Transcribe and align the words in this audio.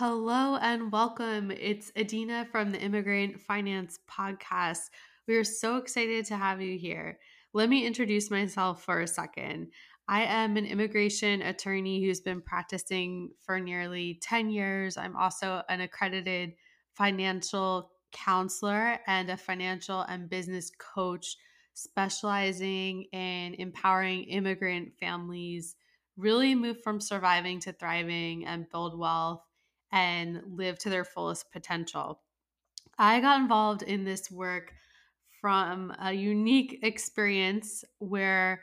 Hello 0.00 0.56
and 0.56 0.90
welcome. 0.90 1.50
It's 1.50 1.92
Adina 1.94 2.46
from 2.50 2.72
the 2.72 2.80
Immigrant 2.80 3.38
Finance 3.38 3.98
Podcast. 4.10 4.88
We 5.28 5.36
are 5.36 5.44
so 5.44 5.76
excited 5.76 6.24
to 6.24 6.38
have 6.38 6.62
you 6.62 6.78
here. 6.78 7.18
Let 7.52 7.68
me 7.68 7.86
introduce 7.86 8.30
myself 8.30 8.82
for 8.82 9.02
a 9.02 9.06
second. 9.06 9.72
I 10.08 10.22
am 10.22 10.56
an 10.56 10.64
immigration 10.64 11.42
attorney 11.42 12.02
who's 12.02 12.22
been 12.22 12.40
practicing 12.40 13.32
for 13.44 13.60
nearly 13.60 14.18
10 14.22 14.48
years. 14.48 14.96
I'm 14.96 15.14
also 15.18 15.60
an 15.68 15.82
accredited 15.82 16.54
financial 16.94 17.90
counselor 18.10 19.00
and 19.06 19.28
a 19.28 19.36
financial 19.36 20.00
and 20.00 20.30
business 20.30 20.72
coach 20.78 21.36
specializing 21.74 23.02
in 23.12 23.52
empowering 23.58 24.24
immigrant 24.24 24.94
families 24.98 25.76
really 26.16 26.54
move 26.54 26.82
from 26.82 27.02
surviving 27.02 27.60
to 27.60 27.72
thriving 27.74 28.46
and 28.46 28.70
build 28.70 28.98
wealth 28.98 29.42
and 29.92 30.42
live 30.46 30.78
to 30.80 30.90
their 30.90 31.04
fullest 31.04 31.50
potential. 31.52 32.20
I 32.98 33.20
got 33.20 33.40
involved 33.40 33.82
in 33.82 34.04
this 34.04 34.30
work 34.30 34.72
from 35.40 35.94
a 35.98 36.12
unique 36.12 36.80
experience 36.82 37.84
where 37.98 38.62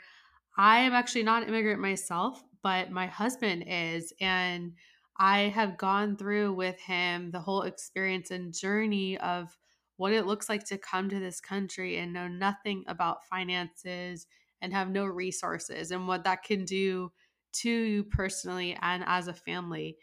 I 0.57 0.79
am 0.79 0.93
actually 0.93 1.23
not 1.23 1.43
an 1.43 1.49
immigrant 1.49 1.81
myself, 1.81 2.43
but 2.61 2.91
my 2.91 3.07
husband 3.07 3.65
is. 3.67 4.13
And 4.21 4.73
I 5.17 5.41
have 5.41 5.77
gone 5.77 6.17
through 6.17 6.53
with 6.53 6.79
him 6.79 7.31
the 7.31 7.39
whole 7.39 7.63
experience 7.63 8.31
and 8.31 8.53
journey 8.53 9.17
of 9.17 9.57
what 9.97 10.13
it 10.13 10.27
looks 10.27 10.49
like 10.49 10.63
to 10.65 10.77
come 10.77 11.09
to 11.09 11.19
this 11.19 11.41
country 11.41 11.97
and 11.97 12.13
know 12.13 12.27
nothing 12.27 12.83
about 12.87 13.25
finances 13.25 14.27
and 14.61 14.73
have 14.73 14.89
no 14.89 15.05
resources 15.05 15.91
and 15.91 16.07
what 16.07 16.23
that 16.23 16.43
can 16.43 16.65
do 16.65 17.11
to 17.53 17.69
you 17.69 18.03
personally 18.03 18.77
and 18.81 19.03
as 19.07 19.27
a 19.27 19.33
family. 19.33 19.97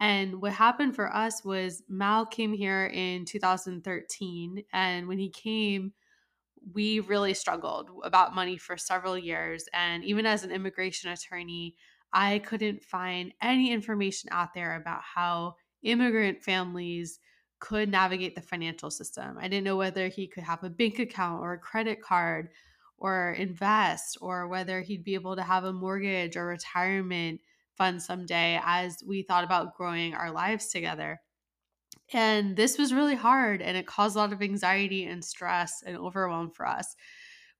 And 0.00 0.42
what 0.42 0.52
happened 0.52 0.94
for 0.94 1.14
us 1.14 1.44
was 1.44 1.82
Mal 1.88 2.26
came 2.26 2.52
here 2.52 2.86
in 2.86 3.24
2013. 3.24 4.64
And 4.72 5.08
when 5.08 5.18
he 5.18 5.30
came, 5.30 5.92
we 6.72 7.00
really 7.00 7.34
struggled 7.34 7.90
about 8.02 8.34
money 8.34 8.56
for 8.56 8.76
several 8.76 9.16
years. 9.16 9.66
And 9.72 10.04
even 10.04 10.26
as 10.26 10.44
an 10.44 10.50
immigration 10.50 11.10
attorney, 11.10 11.76
I 12.12 12.38
couldn't 12.40 12.82
find 12.82 13.32
any 13.42 13.72
information 13.72 14.30
out 14.32 14.54
there 14.54 14.76
about 14.76 15.02
how 15.02 15.56
immigrant 15.82 16.42
families 16.42 17.18
could 17.60 17.88
navigate 17.88 18.34
the 18.34 18.42
financial 18.42 18.90
system. 18.90 19.36
I 19.38 19.48
didn't 19.48 19.64
know 19.64 19.76
whether 19.76 20.08
he 20.08 20.26
could 20.26 20.44
have 20.44 20.62
a 20.62 20.70
bank 20.70 20.98
account 20.98 21.42
or 21.42 21.54
a 21.54 21.58
credit 21.58 22.02
card 22.02 22.50
or 22.98 23.32
invest 23.32 24.18
or 24.20 24.48
whether 24.48 24.80
he'd 24.80 25.04
be 25.04 25.14
able 25.14 25.36
to 25.36 25.42
have 25.42 25.64
a 25.64 25.72
mortgage 25.72 26.36
or 26.36 26.46
retirement 26.46 27.40
fun 27.76 28.00
someday 28.00 28.60
as 28.64 29.02
we 29.06 29.22
thought 29.22 29.44
about 29.44 29.74
growing 29.76 30.14
our 30.14 30.30
lives 30.30 30.68
together. 30.68 31.20
And 32.12 32.56
this 32.56 32.78
was 32.78 32.92
really 32.92 33.14
hard 33.14 33.62
and 33.62 33.76
it 33.76 33.86
caused 33.86 34.16
a 34.16 34.18
lot 34.18 34.32
of 34.32 34.42
anxiety 34.42 35.04
and 35.04 35.24
stress 35.24 35.82
and 35.84 35.96
overwhelm 35.96 36.50
for 36.50 36.66
us. 36.66 36.94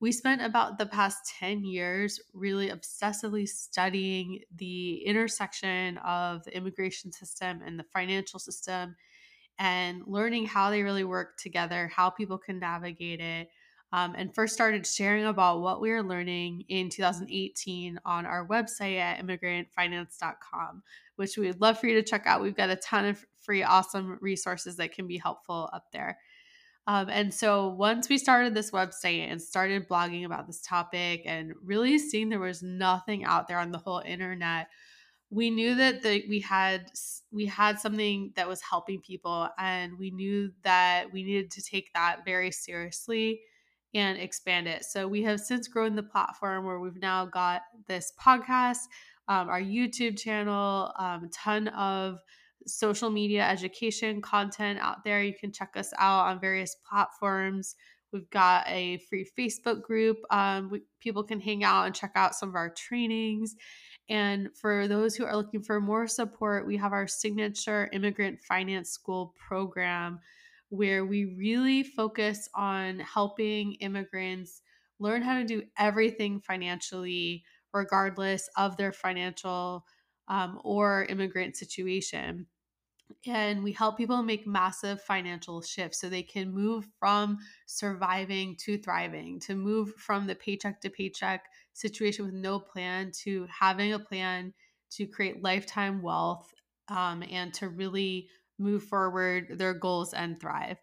We 0.00 0.12
spent 0.12 0.42
about 0.42 0.78
the 0.78 0.86
past 0.86 1.32
10 1.38 1.64
years 1.64 2.20
really 2.34 2.68
obsessively 2.68 3.48
studying 3.48 4.40
the 4.54 4.96
intersection 5.06 5.98
of 5.98 6.44
the 6.44 6.54
immigration 6.54 7.10
system 7.10 7.62
and 7.64 7.78
the 7.78 7.84
financial 7.84 8.38
system 8.38 8.96
and 9.58 10.02
learning 10.06 10.46
how 10.46 10.70
they 10.70 10.82
really 10.82 11.04
work 11.04 11.38
together, 11.38 11.88
how 11.88 12.10
people 12.10 12.38
can 12.38 12.58
navigate 12.58 13.20
it, 13.20 13.48
um, 13.94 14.16
and 14.18 14.34
first 14.34 14.54
started 14.54 14.84
sharing 14.84 15.24
about 15.24 15.60
what 15.60 15.80
we 15.80 15.88
were 15.88 16.02
learning 16.02 16.64
in 16.68 16.90
2018 16.90 18.00
on 18.04 18.26
our 18.26 18.44
website 18.44 18.98
at 18.98 19.24
immigrantfinance.com, 19.24 20.82
which 21.14 21.38
we'd 21.38 21.60
love 21.60 21.78
for 21.78 21.86
you 21.86 21.94
to 21.94 22.02
check 22.02 22.24
out. 22.26 22.42
We've 22.42 22.56
got 22.56 22.70
a 22.70 22.76
ton 22.76 23.04
of 23.04 23.24
free, 23.40 23.62
awesome 23.62 24.18
resources 24.20 24.78
that 24.78 24.90
can 24.90 25.06
be 25.06 25.16
helpful 25.16 25.70
up 25.72 25.92
there. 25.92 26.18
Um, 26.88 27.08
and 27.08 27.32
so 27.32 27.68
once 27.68 28.08
we 28.08 28.18
started 28.18 28.52
this 28.52 28.72
website 28.72 29.30
and 29.30 29.40
started 29.40 29.88
blogging 29.88 30.26
about 30.26 30.48
this 30.48 30.60
topic 30.60 31.22
and 31.24 31.52
really 31.64 31.96
seeing 32.00 32.30
there 32.30 32.40
was 32.40 32.64
nothing 32.64 33.24
out 33.24 33.46
there 33.46 33.60
on 33.60 33.70
the 33.70 33.78
whole 33.78 34.02
internet, 34.04 34.66
we 35.30 35.50
knew 35.50 35.76
that 35.76 36.02
the, 36.02 36.24
we 36.28 36.40
had 36.40 36.90
we 37.30 37.46
had 37.46 37.78
something 37.78 38.32
that 38.34 38.48
was 38.48 38.60
helping 38.60 39.00
people 39.00 39.48
and 39.56 39.96
we 40.00 40.10
knew 40.10 40.50
that 40.64 41.12
we 41.12 41.22
needed 41.22 41.52
to 41.52 41.62
take 41.62 41.92
that 41.94 42.24
very 42.24 42.50
seriously 42.50 43.40
and 43.94 44.18
expand 44.18 44.66
it. 44.66 44.84
So 44.84 45.06
we 45.06 45.22
have 45.22 45.40
since 45.40 45.68
grown 45.68 45.94
the 45.94 46.02
platform 46.02 46.64
where 46.64 46.80
we've 46.80 47.00
now 47.00 47.26
got 47.26 47.62
this 47.86 48.12
podcast, 48.20 48.80
um, 49.28 49.48
our 49.48 49.60
YouTube 49.60 50.18
channel, 50.18 50.92
um, 50.98 51.24
a 51.24 51.28
ton 51.28 51.68
of 51.68 52.18
social 52.66 53.10
media 53.10 53.46
education 53.46 54.20
content 54.20 54.78
out 54.80 55.04
there. 55.04 55.22
You 55.22 55.34
can 55.38 55.52
check 55.52 55.76
us 55.76 55.92
out 55.98 56.26
on 56.26 56.40
various 56.40 56.76
platforms. 56.88 57.76
We've 58.12 58.28
got 58.30 58.66
a 58.68 58.98
free 59.08 59.28
Facebook 59.38 59.82
group. 59.82 60.18
Um, 60.30 60.70
we, 60.70 60.82
people 61.00 61.24
can 61.24 61.40
hang 61.40 61.64
out 61.64 61.86
and 61.86 61.94
check 61.94 62.12
out 62.14 62.34
some 62.34 62.48
of 62.48 62.54
our 62.54 62.70
trainings. 62.70 63.56
And 64.08 64.50
for 64.54 64.86
those 64.86 65.16
who 65.16 65.24
are 65.24 65.36
looking 65.36 65.62
for 65.62 65.80
more 65.80 66.06
support, 66.06 66.66
we 66.66 66.76
have 66.76 66.92
our 66.92 67.06
signature 67.06 67.88
immigrant 67.92 68.40
finance 68.42 68.90
school 68.90 69.34
program 69.48 70.20
where 70.74 71.04
we 71.04 71.24
really 71.24 71.82
focus 71.82 72.48
on 72.54 72.98
helping 72.98 73.74
immigrants 73.74 74.62
learn 74.98 75.22
how 75.22 75.38
to 75.38 75.44
do 75.44 75.62
everything 75.78 76.40
financially, 76.40 77.44
regardless 77.72 78.48
of 78.56 78.76
their 78.76 78.92
financial 78.92 79.84
um, 80.28 80.60
or 80.64 81.06
immigrant 81.08 81.56
situation. 81.56 82.46
And 83.26 83.62
we 83.62 83.72
help 83.72 83.96
people 83.96 84.22
make 84.22 84.46
massive 84.46 85.02
financial 85.02 85.60
shifts 85.60 86.00
so 86.00 86.08
they 86.08 86.22
can 86.22 86.52
move 86.52 86.86
from 86.98 87.38
surviving 87.66 88.56
to 88.64 88.78
thriving, 88.78 89.40
to 89.40 89.54
move 89.54 89.94
from 89.96 90.26
the 90.26 90.34
paycheck 90.34 90.80
to 90.80 90.90
paycheck 90.90 91.44
situation 91.74 92.24
with 92.24 92.34
no 92.34 92.58
plan 92.58 93.12
to 93.22 93.46
having 93.50 93.92
a 93.92 93.98
plan 93.98 94.52
to 94.92 95.06
create 95.06 95.42
lifetime 95.42 96.02
wealth 96.02 96.52
um, 96.88 97.22
and 97.30 97.52
to 97.54 97.68
really 97.68 98.28
move 98.58 98.84
forward 98.84 99.58
their 99.58 99.74
goals 99.74 100.14
and 100.14 100.40
thrive. 100.40 100.78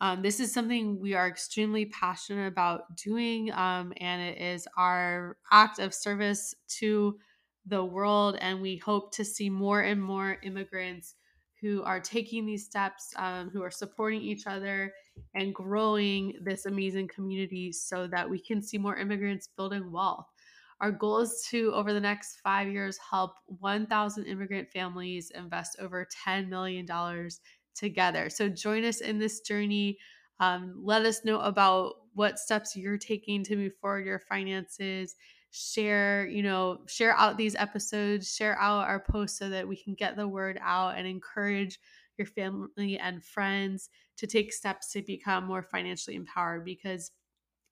Um, 0.00 0.20
this 0.20 0.40
is 0.40 0.52
something 0.52 1.00
we 1.00 1.14
are 1.14 1.28
extremely 1.28 1.86
passionate 1.86 2.48
about 2.48 2.96
doing, 2.96 3.52
um, 3.52 3.92
and 3.98 4.20
it 4.20 4.38
is 4.38 4.66
our 4.76 5.36
act 5.52 5.78
of 5.78 5.94
service 5.94 6.54
to 6.80 7.18
the 7.66 7.84
world. 7.84 8.36
And 8.40 8.60
we 8.60 8.78
hope 8.78 9.14
to 9.14 9.24
see 9.24 9.48
more 9.48 9.82
and 9.82 10.02
more 10.02 10.38
immigrants 10.42 11.14
who 11.60 11.84
are 11.84 12.00
taking 12.00 12.44
these 12.44 12.64
steps, 12.64 13.14
um, 13.16 13.48
who 13.50 13.62
are 13.62 13.70
supporting 13.70 14.20
each 14.20 14.48
other 14.48 14.92
and 15.36 15.54
growing 15.54 16.34
this 16.42 16.66
amazing 16.66 17.06
community 17.06 17.70
so 17.70 18.08
that 18.08 18.28
we 18.28 18.40
can 18.40 18.60
see 18.60 18.78
more 18.78 18.96
immigrants 18.96 19.48
building 19.56 19.92
wealth. 19.92 20.26
Our 20.82 20.90
goal 20.90 21.20
is 21.20 21.46
to, 21.50 21.72
over 21.74 21.92
the 21.92 22.00
next 22.00 22.40
five 22.42 22.66
years, 22.66 22.98
help 22.98 23.34
1,000 23.46 24.24
immigrant 24.24 24.68
families 24.68 25.30
invest 25.30 25.76
over 25.78 26.08
$10 26.26 26.48
million 26.48 26.88
together. 27.76 28.28
So 28.28 28.48
join 28.48 28.84
us 28.84 29.00
in 29.00 29.20
this 29.20 29.40
journey. 29.42 29.96
Um, 30.40 30.74
let 30.82 31.06
us 31.06 31.24
know 31.24 31.38
about 31.38 31.94
what 32.14 32.40
steps 32.40 32.74
you're 32.74 32.98
taking 32.98 33.44
to 33.44 33.56
move 33.56 33.74
forward 33.80 34.04
your 34.04 34.18
finances. 34.18 35.14
Share, 35.52 36.26
you 36.26 36.42
know, 36.42 36.80
share 36.88 37.16
out 37.16 37.36
these 37.36 37.54
episodes, 37.54 38.34
share 38.34 38.58
out 38.58 38.88
our 38.88 39.04
posts 39.08 39.38
so 39.38 39.48
that 39.50 39.68
we 39.68 39.76
can 39.76 39.94
get 39.94 40.16
the 40.16 40.26
word 40.26 40.58
out 40.60 40.98
and 40.98 41.06
encourage 41.06 41.78
your 42.18 42.26
family 42.26 42.98
and 42.98 43.24
friends 43.24 43.88
to 44.16 44.26
take 44.26 44.52
steps 44.52 44.90
to 44.92 45.02
become 45.02 45.44
more 45.44 45.62
financially 45.62 46.16
empowered 46.16 46.64
because 46.64 47.12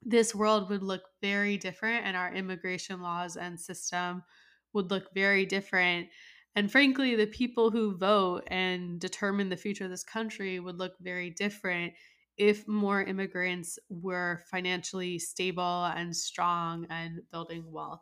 this 0.02 0.34
world 0.34 0.70
would 0.70 0.82
look 0.82 1.02
very 1.20 1.56
different 1.56 2.06
and 2.06 2.16
our 2.16 2.32
immigration 2.32 3.02
laws 3.02 3.36
and 3.36 3.58
system 3.58 4.22
would 4.72 4.90
look 4.90 5.12
very 5.14 5.44
different. 5.44 6.08
And 6.56 6.70
frankly, 6.70 7.14
the 7.14 7.26
people 7.26 7.70
who 7.70 7.96
vote 7.96 8.44
and 8.48 9.00
determine 9.00 9.48
the 9.48 9.56
future 9.56 9.84
of 9.84 9.90
this 9.90 10.04
country 10.04 10.58
would 10.58 10.78
look 10.78 10.94
very 11.00 11.30
different 11.30 11.92
if 12.36 12.66
more 12.66 13.02
immigrants 13.02 13.78
were 13.88 14.42
financially 14.50 15.18
stable 15.18 15.84
and 15.84 16.16
strong 16.16 16.86
and 16.88 17.20
building 17.30 17.70
wealth. 17.70 18.00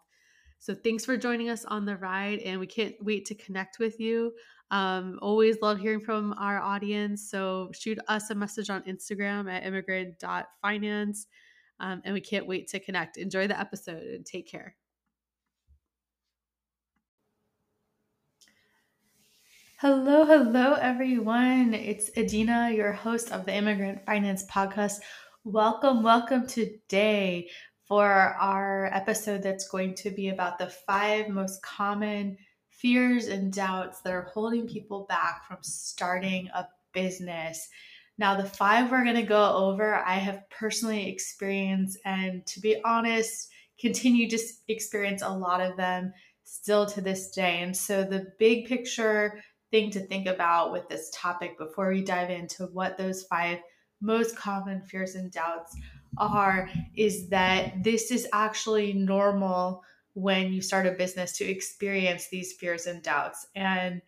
So, 0.61 0.75
thanks 0.75 1.05
for 1.05 1.17
joining 1.17 1.51
us 1.51 1.65
on 1.65 1.85
the 1.85 1.97
ride, 1.97 2.41
and 2.41 2.59
we 2.59 2.67
can't 2.67 2.95
wait 3.01 3.27
to 3.27 3.35
connect 3.35 3.79
with 3.79 4.01
you. 4.01 4.33
Um, 4.71 5.19
always 5.23 5.61
love 5.63 5.79
hearing 5.79 6.01
from 6.01 6.35
our 6.39 6.61
audience. 6.61 7.31
So, 7.31 7.71
shoot 7.73 7.99
us 8.09 8.31
a 8.31 8.35
message 8.35 8.71
on 8.71 8.83
Instagram 8.83 9.51
at 9.51 9.65
immigrant.finance. 9.65 11.27
Um, 11.81 12.03
and 12.05 12.15
we 12.15 12.21
can't 12.21 12.47
wait 12.47 12.69
to 12.69 12.81
connect. 12.81 13.17
Enjoy 13.17 13.47
the 13.47 13.59
episode 13.59 14.03
and 14.03 14.27
take 14.27 14.49
care. 14.49 14.75
Hello, 19.81 20.25
hello, 20.25 20.73
everyone. 20.73 21.73
It's 21.73 22.11
Adina, 22.17 22.73
your 22.75 22.91
host 22.91 23.31
of 23.31 23.47
the 23.47 23.55
Immigrant 23.55 24.05
Finance 24.05 24.45
Podcast. 24.47 24.97
Welcome, 25.45 26.03
welcome 26.03 26.49
today 26.49 27.49
for 27.87 28.05
our 28.05 28.87
episode 28.93 29.43
that's 29.43 29.69
going 29.69 29.95
to 29.95 30.11
be 30.11 30.31
about 30.31 30.59
the 30.59 30.67
five 30.67 31.29
most 31.29 31.63
common 31.63 32.37
fears 32.71 33.29
and 33.29 33.53
doubts 33.53 34.01
that 34.01 34.13
are 34.13 34.31
holding 34.35 34.67
people 34.67 35.07
back 35.09 35.47
from 35.47 35.59
starting 35.63 36.49
a 36.49 36.67
business. 36.93 37.69
Now, 38.19 38.37
the 38.37 38.45
five 38.45 38.91
we're 38.91 39.05
going 39.05 39.17
to 39.17 39.23
go 39.23 39.55
over, 39.55 39.95
I 39.95 40.15
have 40.15 40.49
personally 40.51 41.09
experienced, 41.09 41.99
and 42.05 42.45
to 42.47 42.61
be 42.61 42.81
honest, 42.85 43.49
continue 43.81 44.29
to 44.29 44.39
experience 44.67 45.23
a 45.23 45.31
lot 45.31 45.61
of 45.61 45.77
them 45.77 46.13
still 46.45 46.85
to 46.87 47.01
this 47.01 47.31
day. 47.31 47.61
And 47.63 47.77
so, 47.77 48.03
the 48.03 48.33
big 48.39 48.67
picture 48.67 49.41
thing 49.71 49.91
to 49.93 50.01
think 50.01 50.27
about 50.27 50.73
with 50.73 50.89
this 50.89 51.11
topic 51.15 51.59
before 51.59 51.91
we 51.91 52.03
dive 52.03 52.31
into 52.31 52.65
what 52.67 52.99
those 52.99 53.25
five 53.25 53.59
most 54.01 54.37
common 54.37 54.81
fears 54.83 55.15
and 55.15 55.31
doubts 55.31 55.77
are 56.17 56.71
is 56.97 57.29
that 57.29 57.83
this 57.83 58.11
is 58.11 58.27
actually 58.33 58.93
normal 58.93 59.83
when 60.15 60.53
you 60.53 60.61
start 60.61 60.87
a 60.87 60.93
business 60.93 61.37
to 61.39 61.45
experience 61.45 62.29
these 62.29 62.55
fears 62.55 62.87
and 62.87 63.03
doubts. 63.03 63.47
And 63.55 64.03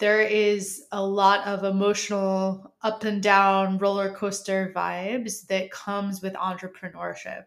there 0.00 0.22
is 0.22 0.86
a 0.92 1.04
lot 1.04 1.46
of 1.46 1.62
emotional 1.62 2.74
up 2.82 3.04
and 3.04 3.22
down 3.22 3.78
roller 3.78 4.12
coaster 4.12 4.72
vibes 4.74 5.46
that 5.46 5.70
comes 5.70 6.22
with 6.22 6.32
entrepreneurship. 6.34 7.44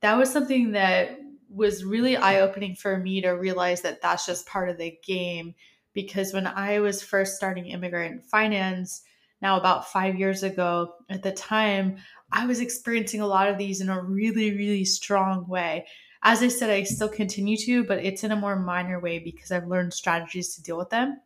That 0.00 0.18
was 0.18 0.30
something 0.30 0.72
that 0.72 1.18
was 1.48 1.84
really 1.84 2.16
eye 2.16 2.40
opening 2.40 2.74
for 2.74 2.98
me 2.98 3.22
to 3.22 3.30
realize 3.30 3.80
that 3.82 4.02
that's 4.02 4.26
just 4.26 4.46
part 4.46 4.68
of 4.68 4.76
the 4.76 4.98
game. 5.06 5.54
Because 5.92 6.32
when 6.32 6.48
I 6.48 6.80
was 6.80 7.00
first 7.02 7.36
starting 7.36 7.66
immigrant 7.66 8.24
finance, 8.24 9.02
now 9.40 9.56
about 9.56 9.90
five 9.90 10.18
years 10.18 10.42
ago, 10.42 10.94
at 11.08 11.22
the 11.22 11.30
time, 11.30 11.98
I 12.32 12.46
was 12.46 12.60
experiencing 12.60 13.20
a 13.20 13.26
lot 13.26 13.48
of 13.48 13.56
these 13.56 13.80
in 13.80 13.88
a 13.88 14.02
really, 14.02 14.56
really 14.56 14.84
strong 14.84 15.46
way. 15.46 15.86
As 16.24 16.42
I 16.42 16.48
said, 16.48 16.70
I 16.70 16.82
still 16.82 17.08
continue 17.08 17.56
to, 17.58 17.84
but 17.84 17.98
it's 17.98 18.24
in 18.24 18.32
a 18.32 18.36
more 18.36 18.56
minor 18.56 18.98
way 18.98 19.20
because 19.20 19.52
I've 19.52 19.68
learned 19.68 19.94
strategies 19.94 20.56
to 20.56 20.62
deal 20.62 20.78
with 20.78 20.90
them. 20.90 21.20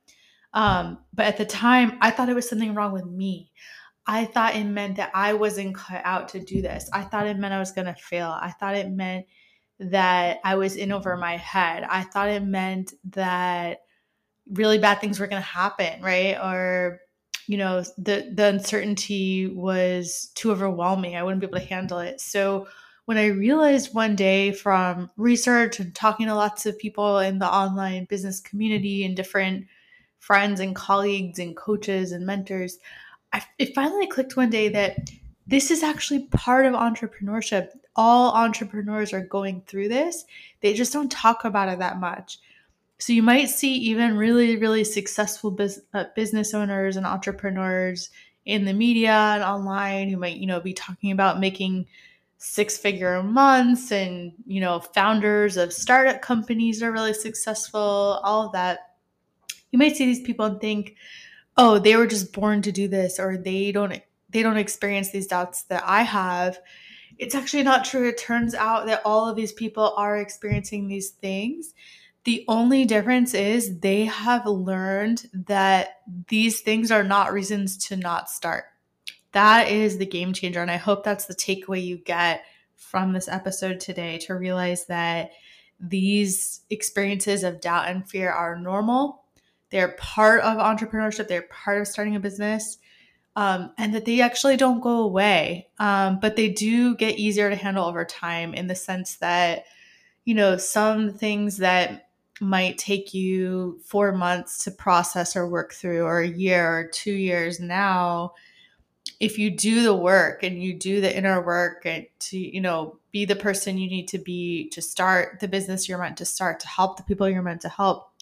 Um, 0.53 0.99
but 1.13 1.27
at 1.27 1.37
the 1.37 1.45
time, 1.45 1.99
I 2.01 2.11
thought 2.11 2.29
it 2.29 2.35
was 2.35 2.49
something 2.49 2.75
wrong 2.75 2.93
with 2.93 3.07
me. 3.07 3.51
I 4.07 4.25
thought 4.25 4.57
it 4.57 4.65
meant 4.65 4.97
that 4.97 5.11
I 5.15 5.35
wasn't 5.35 5.75
cut 5.75 6.01
out 6.05 6.31
to 6.31 6.41
do 6.41 6.63
this. 6.63 6.89
I 6.93 7.03
thought 7.03 7.27
it 7.27 7.37
meant 7.37 7.53
I 7.53 7.59
was 7.59 7.73
going 7.73 7.87
to 7.87 7.95
fail. 7.95 8.29
I 8.31 8.51
thought 8.51 8.75
it 8.75 8.91
meant 8.91 9.27
that 9.81 10.39
I 10.45 10.57
was 10.57 10.77
in 10.77 10.93
over 10.93 11.17
my 11.17 11.37
head. 11.37 11.85
I 11.85 12.03
thought 12.03 12.31
it 12.31 12.43
meant 12.43 12.95
that 13.11 13.81
really 14.51 14.79
bad 14.79 15.01
things 15.01 15.21
were 15.21 15.27
going 15.27 15.43
to 15.43 15.47
happen, 15.47 16.01
right? 16.03 16.39
Or 16.43 17.01
you 17.49 17.57
know 17.57 17.83
the 17.97 18.31
the 18.33 18.45
uncertainty 18.45 19.49
was 19.49 20.31
too 20.35 20.53
overwhelming 20.53 21.17
i 21.17 21.23
wouldn't 21.23 21.41
be 21.41 21.47
able 21.47 21.59
to 21.59 21.65
handle 21.65 21.99
it 21.99 22.21
so 22.21 22.69
when 23.07 23.17
i 23.17 23.27
realized 23.27 23.95
one 23.95 24.15
day 24.15 24.53
from 24.53 25.11
research 25.17 25.81
and 25.81 25.95
talking 25.95 26.27
to 26.27 26.35
lots 26.35 26.67
of 26.67 26.79
people 26.79 27.19
in 27.19 27.39
the 27.39 27.51
online 27.51 28.05
business 28.05 28.39
community 28.39 29.05
and 29.05 29.17
different 29.17 29.67
friends 30.19 30.61
and 30.61 30.75
colleagues 30.75 31.39
and 31.39 31.57
coaches 31.57 32.13
and 32.13 32.27
mentors. 32.27 32.79
I, 33.33 33.43
it 33.59 33.75
finally 33.75 34.07
clicked 34.07 34.37
one 34.37 34.51
day 34.51 34.69
that 34.71 35.11
this 35.47 35.71
is 35.71 35.83
actually 35.83 36.27
part 36.27 36.67
of 36.67 36.75
entrepreneurship. 36.75 37.71
All 37.97 38.35
entrepreneurs 38.35 39.13
are 39.13 39.25
going 39.25 39.63
through 39.67 39.89
this. 39.89 40.25
They 40.61 40.75
just 40.75 40.93
don't 40.93 41.11
talk 41.11 41.45
about 41.45 41.69
it 41.69 41.79
that 41.79 42.01
much. 42.01 42.39
So 42.99 43.13
you 43.13 43.23
might 43.23 43.49
see 43.49 43.75
even 43.75 44.17
really, 44.17 44.57
really 44.57 44.85
successful 44.85 45.51
bus- 45.51 45.81
uh, 45.95 46.05
business 46.17 46.53
owners 46.53 46.97
and 46.97 47.07
entrepreneurs 47.07 48.11
in 48.45 48.65
the 48.65 48.73
media 48.73 49.13
and 49.13 49.43
online 49.43 50.09
who 50.09 50.17
might, 50.17 50.37
you 50.37 50.47
know, 50.47 50.61
be 50.61 50.73
talking 50.73 51.13
about 51.13 51.39
making 51.39 51.87
six 52.39 52.77
figure 52.77 53.23
months 53.23 53.93
and, 53.93 54.33
you 54.47 54.61
know, 54.61 54.81
founders 54.81 55.57
of 55.57 55.73
startup 55.73 56.23
companies 56.23 56.83
are 56.83 56.93
really 56.93 57.15
successful, 57.15 58.21
all 58.23 58.47
of 58.47 58.53
that. 58.53 58.88
You 59.71 59.79
might 59.79 59.97
see 59.97 60.07
these 60.07 60.23
people 60.23 60.47
and 60.47 60.61
think, 60.61 60.97
oh, 61.57 61.79
they 61.79 61.97
were 61.97 62.07
just 62.07 62.33
born 62.33 62.63
to 62.63 62.73
do 62.73 62.89
this 62.89 63.19
or 63.19 63.37
they 63.37 63.73
don't 63.73 64.01
they 64.31 64.43
don't 64.43 64.59
experience 64.59 65.11
these 65.11 65.27
doubts 65.27 65.63
that 65.65 65.83
I 65.87 66.03
have. 66.03 66.59
It's 67.17 67.35
actually 67.35 67.63
not 67.63 67.85
true. 67.85 68.09
It 68.09 68.19
turns 68.19 68.55
out 68.55 68.87
that 68.87 69.03
all 69.05 69.29
of 69.29 69.37
these 69.37 69.53
people 69.53 69.95
are 69.97 70.19
experiencing 70.19 70.87
these 70.87 71.11
things 71.11 71.75
the 72.29 72.45
only 72.47 72.85
difference 72.85 73.33
is 73.33 73.79
they 73.79 74.05
have 74.05 74.45
learned 74.45 75.31
that 75.33 76.01
these 76.29 76.61
things 76.61 76.91
are 76.91 77.03
not 77.03 77.33
reasons 77.33 77.79
to 77.87 77.97
not 77.97 78.29
start. 78.29 78.65
That 79.33 79.71
is 79.71 79.97
the 79.97 80.05
game 80.05 80.35
changer. 80.35 80.61
And 80.61 80.71
I 80.71 80.77
hope 80.77 81.05
that's 81.05 81.25
the 81.25 81.35
takeaway 81.35 81.83
you 81.83 81.97
get 81.97 82.45
from 82.77 83.15
this 83.15 83.29
episode 83.29 83.81
today 83.81 84.19
to 84.19 84.35
realize 84.35 84.85
that 84.89 85.31
these 85.81 86.61
experiences 86.69 87.45
of 87.45 87.63
doubt 87.63 87.89
and 87.89 88.07
fear 88.07 88.31
are 88.31 88.59
normal. 88.59 89.23
They're 89.71 89.97
part 89.99 90.41
of 90.41 90.59
entrepreneurship, 90.59 91.29
they're 91.29 91.43
part 91.43 91.81
of 91.81 91.89
starting 91.89 92.17
a 92.17 92.21
business, 92.21 92.79
um, 93.37 93.73
and 93.79 93.95
that 93.95 94.05
they 94.05 94.21
actually 94.21 94.57
don't 94.57 94.81
go 94.81 95.03
away. 95.03 95.69
Um, 95.79 96.19
but 96.21 96.37
they 96.37 96.49
do 96.49 96.97
get 96.97 97.19
easier 97.19 97.51
to 97.51 97.57
handle 97.57 97.85
over 97.85 98.05
time 98.05 98.55
in 98.55 98.67
the 98.67 98.75
sense 98.75 99.17
that, 99.17 99.65
you 100.25 100.35
know, 100.35 100.57
some 100.57 101.13
things 101.13 101.59
that 101.59 102.11
might 102.41 102.79
take 102.79 103.13
you 103.15 103.81
four 103.85 104.13
months 104.13 104.65
to 104.65 104.71
process 104.71 105.37
or 105.37 105.49
work 105.49 105.73
through, 105.73 106.05
or 106.05 106.21
a 106.21 106.29
year 106.29 106.67
or 106.79 106.89
two 106.89 107.13
years 107.13 107.61
now, 107.61 108.33
if 109.21 109.39
you 109.39 109.51
do 109.51 109.83
the 109.83 109.95
work 109.95 110.45
and 110.45 110.63
you 110.63 110.73
do 110.75 111.01
the 111.01 111.17
inner 111.17 111.45
work 111.45 111.83
and 111.85 112.07
to, 112.21 112.39
you 112.39 112.61
know, 112.61 112.99
be 113.11 113.25
the 113.25 113.35
person 113.35 113.79
you 113.79 113.89
need 113.89 114.07
to 114.07 114.19
be 114.19 114.69
to 114.71 114.81
start 114.81 115.41
the 115.41 115.49
business 115.49 115.89
you're 115.89 115.99
meant 115.99 116.17
to 116.19 116.25
start, 116.25 116.61
to 116.61 116.69
help 116.69 116.97
the 116.97 117.03
people 117.03 117.29
you're 117.29 117.43
meant 117.43 117.63
to 117.63 117.69
help, 117.69 118.13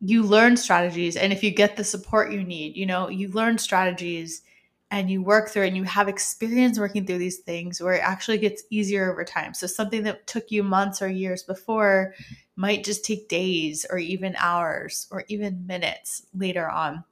you 0.00 0.22
learn 0.22 0.56
strategies. 0.56 1.16
And 1.16 1.32
if 1.32 1.42
you 1.42 1.50
get 1.50 1.76
the 1.76 1.84
support 1.84 2.32
you 2.32 2.42
need, 2.42 2.76
you 2.76 2.86
know, 2.86 3.08
you 3.08 3.28
learn 3.28 3.58
strategies 3.58 4.42
and 4.90 5.10
you 5.10 5.22
work 5.22 5.48
through 5.48 5.64
and 5.64 5.76
you 5.76 5.84
have 5.84 6.08
experience 6.08 6.78
working 6.78 7.06
through 7.06 7.18
these 7.18 7.38
things 7.38 7.80
where 7.80 7.94
it 7.94 8.02
actually 8.02 8.38
gets 8.38 8.62
easier 8.70 9.10
over 9.10 9.24
time. 9.24 9.52
So 9.52 9.66
something 9.66 10.04
that 10.04 10.26
took 10.26 10.50
you 10.50 10.62
months 10.62 11.02
or 11.02 11.08
years 11.08 11.42
before 11.42 12.14
might 12.54 12.84
just 12.84 13.04
take 13.04 13.28
days 13.28 13.84
or 13.90 13.98
even 13.98 14.36
hours 14.38 15.08
or 15.10 15.24
even 15.28 15.66
minutes 15.66 16.26
later 16.34 16.68
on. 16.68 17.04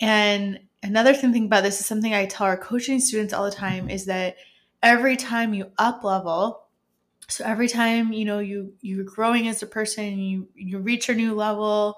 And 0.00 0.60
another 0.82 1.14
thing 1.14 1.32
think 1.32 1.46
about 1.46 1.62
this 1.62 1.80
is 1.80 1.86
something 1.86 2.14
I 2.14 2.26
tell 2.26 2.46
our 2.46 2.56
coaching 2.56 3.00
students 3.00 3.34
all 3.34 3.44
the 3.44 3.50
time 3.50 3.90
is 3.90 4.06
that 4.06 4.36
every 4.82 5.16
time 5.16 5.54
you 5.54 5.70
up 5.78 6.04
level, 6.04 6.65
so 7.28 7.44
every 7.44 7.68
time 7.68 8.12
you 8.12 8.24
know 8.24 8.38
you 8.38 8.74
you're 8.80 9.04
growing 9.04 9.48
as 9.48 9.62
a 9.62 9.66
person, 9.66 10.18
you 10.18 10.48
you 10.54 10.78
reach 10.78 11.08
a 11.08 11.14
new 11.14 11.34
level 11.34 11.96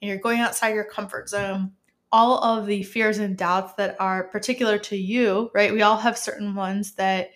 and 0.00 0.08
you're 0.08 0.18
going 0.18 0.40
outside 0.40 0.74
your 0.74 0.84
comfort 0.84 1.28
zone, 1.28 1.72
all 2.12 2.42
of 2.42 2.66
the 2.66 2.82
fears 2.82 3.18
and 3.18 3.36
doubts 3.36 3.74
that 3.74 3.96
are 4.00 4.24
particular 4.28 4.78
to 4.78 4.96
you, 4.96 5.50
right? 5.54 5.72
We 5.72 5.82
all 5.82 5.96
have 5.98 6.18
certain 6.18 6.54
ones 6.54 6.92
that 6.92 7.30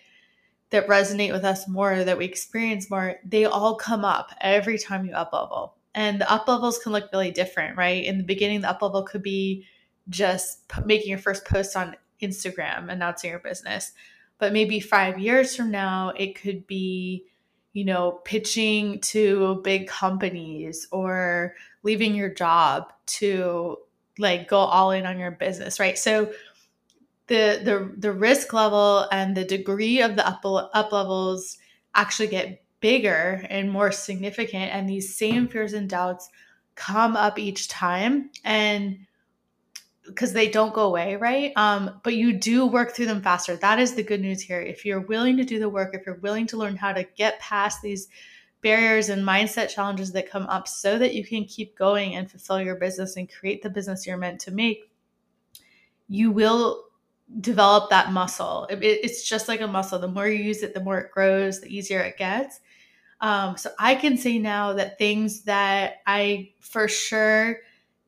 that 0.73 0.87
resonate 0.87 1.31
with 1.31 1.45
us 1.45 1.67
more, 1.67 2.03
that 2.03 2.17
we 2.17 2.25
experience 2.25 2.89
more, 2.89 3.17
they 3.23 3.45
all 3.45 3.75
come 3.75 4.03
up 4.03 4.31
every 4.41 4.79
time 4.79 5.05
you 5.05 5.13
up 5.13 5.31
level. 5.31 5.75
And 5.93 6.19
the 6.19 6.31
up 6.31 6.47
levels 6.47 6.79
can 6.79 6.91
look 6.91 7.11
really 7.13 7.29
different, 7.29 7.77
right? 7.77 8.03
In 8.03 8.17
the 8.17 8.23
beginning, 8.23 8.61
the 8.61 8.71
up 8.71 8.81
level 8.81 9.03
could 9.03 9.21
be 9.21 9.67
just 10.09 10.63
making 10.83 11.09
your 11.09 11.19
first 11.19 11.45
post 11.45 11.77
on 11.77 11.95
Instagram, 12.23 12.91
announcing 12.91 13.29
your 13.29 13.39
business. 13.39 13.91
But 14.39 14.51
maybe 14.51 14.79
five 14.79 15.19
years 15.19 15.55
from 15.55 15.69
now, 15.69 16.11
it 16.17 16.33
could 16.41 16.65
be, 16.65 17.27
you 17.73 17.85
know, 17.85 18.21
pitching 18.23 18.99
to 19.01 19.59
big 19.63 19.87
companies 19.87 20.87
or 20.91 21.55
leaving 21.81 22.15
your 22.15 22.29
job 22.29 22.93
to 23.05 23.77
like 24.19 24.47
go 24.47 24.57
all 24.57 24.91
in 24.91 25.05
on 25.05 25.19
your 25.19 25.31
business, 25.31 25.79
right? 25.79 25.97
So 25.97 26.31
the 27.27 27.61
the 27.63 27.93
the 27.97 28.11
risk 28.11 28.53
level 28.53 29.07
and 29.11 29.35
the 29.35 29.43
degree 29.43 30.01
of 30.01 30.15
the 30.15 30.27
up, 30.27 30.41
up 30.45 30.91
levels 30.91 31.57
actually 31.95 32.27
get 32.27 32.63
bigger 32.79 33.45
and 33.49 33.71
more 33.71 33.91
significant 33.91 34.71
and 34.73 34.89
these 34.89 35.15
same 35.15 35.47
fears 35.47 35.73
and 35.73 35.89
doubts 35.89 36.29
come 36.75 37.15
up 37.15 37.39
each 37.39 37.69
time 37.69 38.29
and 38.43 38.97
because 40.05 40.33
they 40.33 40.49
don't 40.49 40.73
go 40.73 40.87
away 40.87 41.15
right 41.15 41.53
um, 41.55 41.99
but 42.03 42.15
you 42.15 42.33
do 42.33 42.65
work 42.65 42.93
through 42.93 43.05
them 43.05 43.21
faster 43.21 43.55
that 43.55 43.79
is 43.79 43.95
the 43.95 44.03
good 44.03 44.21
news 44.21 44.41
here 44.41 44.61
if 44.61 44.85
you're 44.85 45.01
willing 45.01 45.37
to 45.37 45.43
do 45.43 45.59
the 45.59 45.69
work 45.69 45.95
if 45.95 46.05
you're 46.05 46.15
willing 46.15 46.47
to 46.47 46.57
learn 46.57 46.75
how 46.75 46.91
to 46.91 47.03
get 47.15 47.39
past 47.39 47.81
these 47.81 48.07
barriers 48.61 49.09
and 49.09 49.23
mindset 49.23 49.69
challenges 49.69 50.11
that 50.11 50.29
come 50.29 50.45
up 50.47 50.67
so 50.67 50.97
that 50.97 51.13
you 51.13 51.25
can 51.25 51.43
keep 51.45 51.77
going 51.77 52.15
and 52.15 52.29
fulfill 52.29 52.61
your 52.61 52.75
business 52.75 53.17
and 53.17 53.31
create 53.31 53.61
the 53.61 53.69
business 53.69 54.05
you're 54.07 54.17
meant 54.17 54.39
to 54.39 54.51
make 54.51 54.89
you 56.07 56.31
will 56.31 56.85
develop 57.39 57.89
that 57.89 58.11
muscle. 58.11 58.67
It, 58.69 58.79
it's 58.83 59.27
just 59.27 59.47
like 59.47 59.61
a 59.61 59.67
muscle. 59.67 59.99
The 59.99 60.07
more 60.07 60.27
you 60.27 60.43
use 60.43 60.63
it, 60.63 60.73
the 60.73 60.81
more 60.81 60.99
it 60.99 61.11
grows, 61.11 61.61
the 61.61 61.75
easier 61.75 61.99
it 62.01 62.17
gets. 62.17 62.59
Um, 63.21 63.57
so 63.57 63.71
I 63.79 63.95
can 63.95 64.17
say 64.17 64.37
now 64.37 64.73
that 64.73 64.97
things 64.97 65.43
that 65.43 65.95
I 66.05 66.51
for 66.59 66.87
sure 66.87 67.57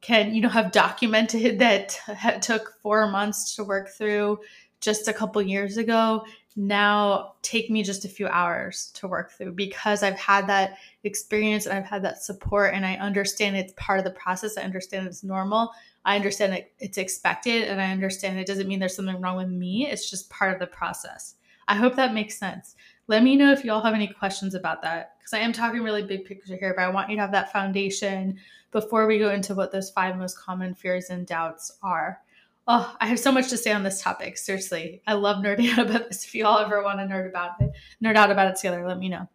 can, 0.06 0.36
you 0.36 0.42
know, 0.42 0.50
have 0.50 0.72
documented 0.72 1.58
that 1.60 2.00
took 2.42 2.74
four 2.82 3.08
months 3.10 3.56
to 3.56 3.64
work 3.64 3.90
through 3.90 4.40
just 4.80 5.08
a 5.08 5.14
couple 5.14 5.42
years 5.42 5.78
ago. 5.78 6.24
now 6.56 7.34
take 7.42 7.70
me 7.70 7.84
just 7.84 8.06
a 8.06 8.08
few 8.08 8.28
hours 8.28 8.92
to 8.94 9.08
work 9.08 9.32
through 9.32 9.52
because 9.52 10.04
I've 10.04 10.20
had 10.20 10.48
that 10.48 10.78
experience 11.04 11.66
and 11.66 11.78
I've 11.78 11.86
had 11.86 12.04
that 12.04 12.24
support 12.24 12.74
and 12.74 12.86
I 12.86 12.96
understand 12.96 13.58
it's 13.58 13.74
part 13.76 14.00
of 14.00 14.06
the 14.06 14.12
process. 14.12 14.58
I 14.58 14.62
understand 14.62 15.08
it's 15.08 15.24
normal. 15.24 15.72
I 16.06 16.16
understand 16.16 16.54
it, 16.54 16.72
it's 16.80 17.00
expected 17.00 17.64
and 17.64 17.82
I 17.82 17.92
understand 17.92 18.38
it 18.38 18.48
doesn't 18.48 18.68
mean 18.68 18.80
there's 18.80 18.96
something 18.96 19.20
wrong 19.20 19.38
with 19.38 19.50
me. 19.50 19.88
It's 19.88 20.10
just 20.10 20.30
part 20.30 20.54
of 20.54 20.60
the 20.60 20.68
process. 20.68 21.36
I 21.68 21.76
hope 21.76 21.96
that 21.96 22.14
makes 22.14 22.38
sense. 22.38 22.76
Let 23.08 23.24
me 23.24 23.36
know 23.36 23.52
if 23.52 23.66
y'all 23.66 23.82
have 23.82 23.96
any 23.96 24.08
questions 24.08 24.54
about 24.54 24.84
that 24.84 25.16
because 25.18 25.34
I 25.34 25.40
am 25.40 25.52
talking 25.52 25.82
really 25.82 26.04
big 26.04 26.26
picture 26.26 26.56
here, 26.56 26.74
but 26.76 26.84
I 26.84 26.90
want 26.90 27.10
you 27.10 27.16
to 27.16 27.22
have 27.22 27.32
that 27.32 27.52
foundation 27.52 28.38
before 28.76 29.08
we 29.08 29.18
go 29.18 29.30
into 29.30 29.56
what 29.56 29.72
those 29.72 29.90
five 29.90 30.18
most 30.18 30.38
common 30.38 30.76
fears 30.76 31.10
and 31.10 31.26
doubts 31.26 31.78
are. 31.82 32.20
Oh, 32.68 32.94
I 33.00 33.08
have 33.08 33.22
so 33.22 33.32
much 33.32 33.50
to 33.52 33.58
say 33.58 33.72
on 33.72 33.84
this 33.84 34.02
topic. 34.02 34.38
Seriously, 34.38 35.02
I 35.08 35.14
love 35.14 35.38
nerding 35.38 35.72
out 35.80 35.88
about 35.88 36.10
this. 36.10 36.26
If 36.26 36.36
you 36.36 36.46
all 36.46 36.60
ever 36.60 36.84
want 36.84 37.00
to 37.00 37.06
nerd 37.06 37.30
about 37.30 37.52
it, 37.62 37.72
nerd 38.04 38.18
out 38.18 38.32
about 38.32 38.50
it 38.50 38.58
together, 38.58 38.86
let 38.86 39.00
me 39.00 39.08
know. 39.08 39.30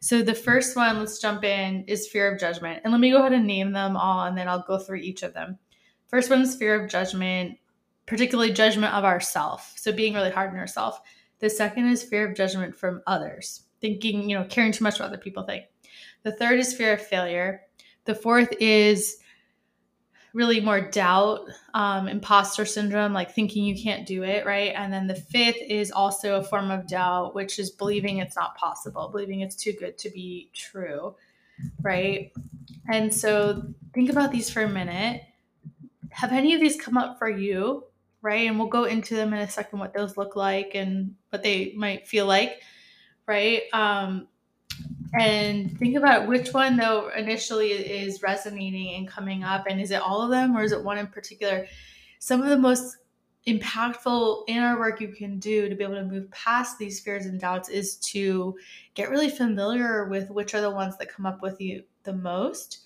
So 0.00 0.22
the 0.22 0.34
first 0.34 0.74
one, 0.74 0.98
let's 0.98 1.20
jump 1.20 1.44
in, 1.44 1.84
is 1.84 2.08
fear 2.08 2.32
of 2.32 2.40
judgment. 2.40 2.80
And 2.82 2.92
let 2.92 3.00
me 3.00 3.12
go 3.12 3.18
ahead 3.18 3.32
and 3.32 3.46
name 3.46 3.70
them 3.70 3.96
all, 3.96 4.26
and 4.26 4.36
then 4.36 4.48
I'll 4.48 4.64
go 4.66 4.76
through 4.76 4.98
each 4.98 5.22
of 5.22 5.34
them. 5.34 5.56
First 6.08 6.28
one 6.28 6.42
is 6.42 6.56
fear 6.56 6.74
of 6.82 6.90
judgment, 6.90 7.56
particularly 8.06 8.52
judgment 8.52 8.92
of 8.92 9.04
ourself. 9.04 9.72
So 9.76 9.92
being 9.92 10.14
really 10.14 10.32
hard 10.32 10.50
on 10.50 10.56
yourself. 10.56 11.00
The 11.38 11.48
second 11.48 11.86
is 11.86 12.02
fear 12.02 12.28
of 12.28 12.36
judgment 12.36 12.74
from 12.74 13.02
others, 13.06 13.66
thinking, 13.80 14.28
you 14.28 14.36
know, 14.36 14.46
caring 14.46 14.72
too 14.72 14.82
much 14.82 14.98
what 14.98 15.06
other 15.06 15.16
people 15.16 15.44
think. 15.44 15.66
The 16.24 16.32
third 16.32 16.58
is 16.58 16.74
fear 16.74 16.94
of 16.94 17.06
failure. 17.06 17.60
The 18.04 18.14
fourth 18.14 18.52
is 18.60 19.18
really 20.34 20.60
more 20.60 20.80
doubt, 20.80 21.48
um, 21.74 22.08
imposter 22.08 22.66
syndrome, 22.66 23.12
like 23.12 23.32
thinking 23.32 23.64
you 23.64 23.80
can't 23.80 24.04
do 24.04 24.24
it, 24.24 24.44
right? 24.44 24.72
And 24.74 24.92
then 24.92 25.06
the 25.06 25.14
fifth 25.14 25.62
is 25.68 25.92
also 25.92 26.36
a 26.36 26.42
form 26.42 26.72
of 26.72 26.88
doubt, 26.88 27.36
which 27.36 27.58
is 27.60 27.70
believing 27.70 28.18
it's 28.18 28.34
not 28.34 28.56
possible, 28.56 29.08
believing 29.08 29.40
it's 29.40 29.54
too 29.54 29.72
good 29.72 29.96
to 29.98 30.10
be 30.10 30.50
true, 30.52 31.14
right? 31.80 32.32
And 32.90 33.14
so 33.14 33.62
think 33.94 34.10
about 34.10 34.32
these 34.32 34.50
for 34.50 34.62
a 34.62 34.68
minute. 34.68 35.22
Have 36.10 36.32
any 36.32 36.52
of 36.52 36.60
these 36.60 36.80
come 36.80 36.98
up 36.98 37.16
for 37.18 37.28
you, 37.28 37.84
right? 38.20 38.48
And 38.48 38.58
we'll 38.58 38.68
go 38.68 38.84
into 38.84 39.14
them 39.14 39.32
in 39.32 39.38
a 39.38 39.48
second, 39.48 39.78
what 39.78 39.94
those 39.94 40.16
look 40.16 40.34
like 40.34 40.72
and 40.74 41.14
what 41.30 41.44
they 41.44 41.74
might 41.76 42.08
feel 42.08 42.26
like, 42.26 42.60
right? 43.28 43.62
Um, 43.72 44.26
and 45.18 45.76
think 45.78 45.96
about 45.96 46.26
which 46.28 46.52
one 46.52 46.76
though 46.76 47.10
initially 47.16 47.70
is 47.70 48.22
resonating 48.22 48.94
and 48.94 49.08
coming 49.08 49.44
up 49.44 49.66
and 49.68 49.80
is 49.80 49.90
it 49.90 50.00
all 50.00 50.22
of 50.22 50.30
them 50.30 50.56
or 50.56 50.62
is 50.62 50.72
it 50.72 50.82
one 50.82 50.98
in 50.98 51.06
particular? 51.06 51.66
Some 52.18 52.42
of 52.42 52.48
the 52.48 52.58
most 52.58 52.96
impactful 53.46 54.44
inner 54.48 54.78
work 54.78 55.00
you 55.00 55.08
can 55.08 55.38
do 55.38 55.68
to 55.68 55.74
be 55.74 55.84
able 55.84 55.94
to 55.94 56.04
move 56.04 56.30
past 56.30 56.78
these 56.78 57.00
fears 57.00 57.26
and 57.26 57.38
doubts 57.38 57.68
is 57.68 57.96
to 57.96 58.56
get 58.94 59.10
really 59.10 59.28
familiar 59.28 60.06
with 60.06 60.30
which 60.30 60.54
are 60.54 60.62
the 60.62 60.70
ones 60.70 60.96
that 60.96 61.12
come 61.12 61.26
up 61.26 61.42
with 61.42 61.60
you 61.60 61.82
the 62.04 62.12
most 62.12 62.80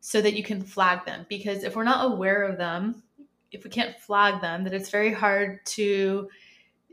so 0.00 0.20
that 0.20 0.34
you 0.34 0.42
can 0.42 0.62
flag 0.62 1.04
them. 1.04 1.26
Because 1.28 1.64
if 1.64 1.76
we're 1.76 1.84
not 1.84 2.10
aware 2.10 2.42
of 2.44 2.56
them 2.56 3.02
if 3.50 3.64
we 3.64 3.70
can't 3.70 3.98
flag 3.98 4.40
them 4.40 4.64
that 4.64 4.74
it's 4.74 4.90
very 4.90 5.12
hard 5.12 5.64
to 5.64 6.28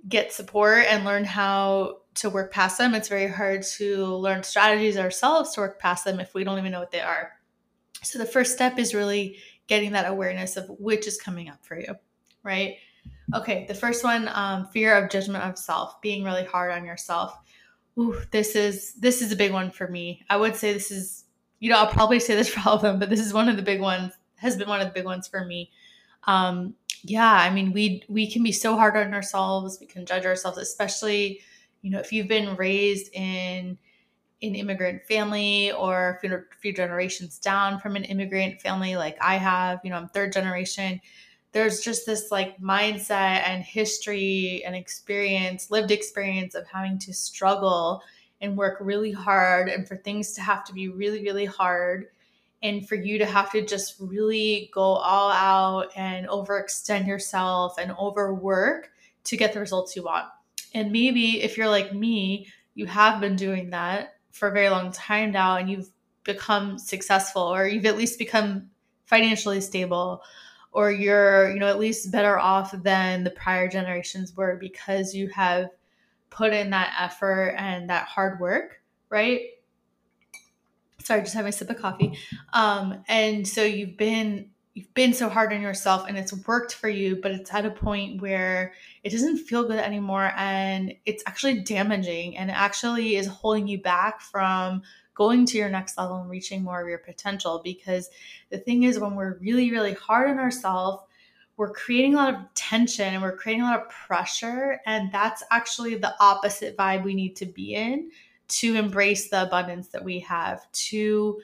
get 0.07 0.31
support 0.31 0.85
and 0.87 1.05
learn 1.05 1.23
how 1.23 1.97
to 2.15 2.29
work 2.29 2.51
past 2.51 2.77
them. 2.77 2.95
It's 2.95 3.09
very 3.09 3.27
hard 3.27 3.63
to 3.77 4.05
learn 4.05 4.43
strategies 4.43 4.97
ourselves 4.97 5.53
to 5.53 5.61
work 5.61 5.79
past 5.79 6.05
them 6.05 6.19
if 6.19 6.33
we 6.33 6.43
don't 6.43 6.57
even 6.57 6.71
know 6.71 6.79
what 6.79 6.91
they 6.91 7.01
are. 7.01 7.33
So 8.03 8.19
the 8.19 8.25
first 8.25 8.53
step 8.53 8.79
is 8.79 8.93
really 8.93 9.37
getting 9.67 9.91
that 9.93 10.09
awareness 10.09 10.57
of 10.57 10.69
which 10.79 11.07
is 11.07 11.19
coming 11.19 11.49
up 11.49 11.63
for 11.65 11.79
you, 11.79 11.95
right? 12.43 12.75
Okay, 13.33 13.65
the 13.67 13.73
first 13.73 14.03
one, 14.03 14.29
um, 14.33 14.67
fear 14.67 14.95
of 14.95 15.09
judgment 15.09 15.43
of 15.43 15.57
self, 15.57 15.99
being 16.01 16.23
really 16.23 16.45
hard 16.45 16.71
on 16.71 16.85
yourself. 16.85 17.37
Ooh, 17.97 18.21
this 18.31 18.55
is 18.55 18.93
this 18.95 19.21
is 19.21 19.31
a 19.31 19.35
big 19.35 19.51
one 19.51 19.71
for 19.71 19.87
me. 19.87 20.21
I 20.29 20.37
would 20.37 20.55
say 20.55 20.73
this 20.73 20.91
is, 20.91 21.25
you 21.59 21.69
know, 21.69 21.77
I'll 21.77 21.87
probably 21.91 22.19
say 22.19 22.35
this 22.35 22.49
for 22.53 22.67
all 22.67 22.75
of 22.75 22.81
them, 22.81 22.99
but 22.99 23.09
this 23.09 23.19
is 23.19 23.33
one 23.33 23.49
of 23.49 23.55
the 23.55 23.63
big 23.63 23.81
ones. 23.81 24.13
Has 24.37 24.57
been 24.57 24.67
one 24.67 24.81
of 24.81 24.87
the 24.87 24.93
big 24.93 25.05
ones 25.05 25.27
for 25.27 25.45
me. 25.45 25.71
Um, 26.25 26.75
yeah, 27.03 27.31
I 27.31 27.49
mean, 27.49 27.71
we 27.71 28.03
we 28.09 28.29
can 28.29 28.43
be 28.43 28.51
so 28.51 28.75
hard 28.75 28.95
on 28.95 29.13
ourselves. 29.13 29.79
We 29.79 29.87
can 29.87 30.05
judge 30.05 30.25
ourselves, 30.25 30.57
especially 30.57 31.41
you 31.85 31.91
know 31.91 31.99
if 31.99 32.11
you've 32.11 32.27
been 32.27 32.55
raised 32.55 33.13
in 33.13 33.77
an 34.41 34.55
immigrant 34.55 35.05
family 35.05 35.71
or 35.71 36.19
a 36.23 36.57
few 36.59 36.73
generations 36.73 37.37
down 37.37 37.79
from 37.79 37.95
an 37.95 38.03
immigrant 38.03 38.59
family 38.59 38.95
like 38.95 39.17
I 39.21 39.35
have, 39.35 39.79
you 39.83 39.89
know, 39.89 39.97
I'm 39.97 40.09
third 40.09 40.33
generation. 40.33 40.99
There's 41.51 41.79
just 41.81 42.05
this 42.05 42.31
like 42.31 42.59
mindset 42.59 43.43
and 43.47 43.63
history 43.63 44.63
and 44.65 44.75
experience, 44.75 45.71
lived 45.71 45.91
experience 45.91 46.55
of 46.55 46.67
having 46.67 46.97
to 46.99 47.13
struggle 47.13 48.01
and 48.41 48.57
work 48.57 48.77
really 48.81 49.11
hard 49.11 49.69
and 49.69 49.87
for 49.87 49.95
things 49.95 50.33
to 50.33 50.41
have 50.41 50.65
to 50.65 50.73
be 50.73 50.89
really, 50.89 51.23
really 51.23 51.45
hard 51.45 52.07
and 52.61 52.87
for 52.87 52.95
you 52.95 53.19
to 53.19 53.25
have 53.25 53.51
to 53.51 53.65
just 53.65 53.95
really 53.99 54.69
go 54.73 54.81
all 54.81 55.31
out 55.31 55.91
and 55.95 56.27
overextend 56.27 57.07
yourself 57.07 57.77
and 57.77 57.91
overwork 57.91 58.91
to 59.23 59.37
get 59.37 59.53
the 59.53 59.59
results 59.59 59.95
you 59.95 60.03
want. 60.03 60.25
And 60.75 60.91
maybe 60.91 61.41
if 61.41 61.57
you're 61.57 61.69
like 61.69 61.93
me, 61.93 62.47
you 62.75 62.85
have 62.85 63.19
been 63.19 63.35
doing 63.35 63.71
that 63.71 64.15
for 64.31 64.49
a 64.49 64.51
very 64.51 64.69
long 64.69 64.91
time 64.91 65.31
now 65.31 65.55
and 65.55 65.69
you've 65.69 65.89
become 66.23 66.77
successful 66.77 67.41
or 67.41 67.65
you've 67.65 67.85
at 67.85 67.97
least 67.97 68.19
become 68.19 68.69
financially 69.05 69.61
stable 69.61 70.21
or 70.71 70.91
you're, 70.91 71.51
you 71.51 71.59
know, 71.59 71.67
at 71.67 71.79
least 71.79 72.11
better 72.11 72.37
off 72.37 72.71
than 72.83 73.23
the 73.23 73.31
prior 73.31 73.67
generations 73.67 74.35
were 74.35 74.57
because 74.59 75.15
you 75.15 75.29
have 75.29 75.69
put 76.29 76.51
in 76.51 76.71
that 76.71 76.93
effort 76.99 77.55
and 77.57 77.89
that 77.89 78.05
hard 78.07 78.39
work, 78.39 78.81
right? 79.09 79.41
sorry, 81.05 81.21
just 81.21 81.35
having 81.35 81.49
a 81.49 81.51
sip 81.51 81.69
of 81.69 81.77
coffee. 81.77 82.17
Um, 82.53 83.03
and 83.07 83.47
so 83.47 83.63
you've 83.63 83.97
been 83.97 84.49
you've 84.75 84.93
been 84.93 85.13
so 85.13 85.29
hard 85.29 85.53
on 85.53 85.61
yourself 85.61 86.05
and 86.07 86.17
it's 86.17 86.33
worked 86.45 86.73
for 86.73 86.89
you, 86.89 87.15
but 87.15 87.31
it's 87.31 87.51
at 87.53 87.65
a 87.65 87.71
point 87.71 88.21
where 88.21 88.73
it 89.03 89.09
doesn't 89.09 89.37
feel 89.37 89.63
good 89.63 89.79
anymore 89.79 90.33
and 90.35 90.93
it's 91.05 91.23
actually 91.25 91.61
damaging 91.61 92.37
and 92.37 92.49
it 92.49 92.55
actually 92.55 93.15
is 93.15 93.25
holding 93.25 93.67
you 93.67 93.81
back 93.81 94.19
from 94.19 94.83
going 95.13 95.45
to 95.45 95.57
your 95.57 95.69
next 95.69 95.97
level 95.97 96.17
and 96.17 96.29
reaching 96.29 96.61
more 96.61 96.81
of 96.81 96.89
your 96.89 96.97
potential. 96.97 97.61
Because 97.63 98.09
the 98.49 98.57
thing 98.57 98.83
is, 98.83 98.99
when 98.99 99.15
we're 99.15 99.37
really, 99.37 99.71
really 99.71 99.93
hard 99.93 100.29
on 100.29 100.39
ourselves, 100.39 101.03
we're 101.55 101.71
creating 101.71 102.15
a 102.15 102.17
lot 102.17 102.33
of 102.33 102.53
tension 102.53 103.13
and 103.13 103.23
we're 103.23 103.37
creating 103.37 103.61
a 103.61 103.65
lot 103.65 103.81
of 103.81 103.89
pressure. 103.89 104.81
And 104.85 105.09
that's 105.09 105.41
actually 105.51 105.95
the 105.95 106.13
opposite 106.19 106.75
vibe 106.75 107.05
we 107.05 107.15
need 107.15 107.37
to 107.37 107.45
be 107.45 107.75
in 107.75 108.11
to 108.47 108.75
embrace 108.75 109.29
the 109.29 109.43
abundance 109.43 109.87
that 109.87 110.03
we 110.03 110.19
have, 110.19 110.69
to, 110.71 111.41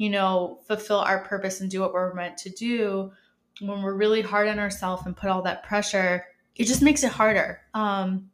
you 0.00 0.08
know, 0.08 0.58
fulfill 0.66 1.00
our 1.00 1.18
purpose 1.18 1.60
and 1.60 1.70
do 1.70 1.82
what 1.82 1.92
we're 1.92 2.14
meant 2.14 2.38
to 2.38 2.48
do. 2.48 3.12
When 3.60 3.82
we're 3.82 3.92
really 3.92 4.22
hard 4.22 4.48
on 4.48 4.58
ourselves 4.58 5.02
and 5.04 5.14
put 5.14 5.28
all 5.28 5.42
that 5.42 5.62
pressure, 5.62 6.24
it 6.56 6.64
just 6.64 6.80
makes 6.80 7.04
it 7.04 7.12
harder. 7.12 7.60
Um, 7.74 8.30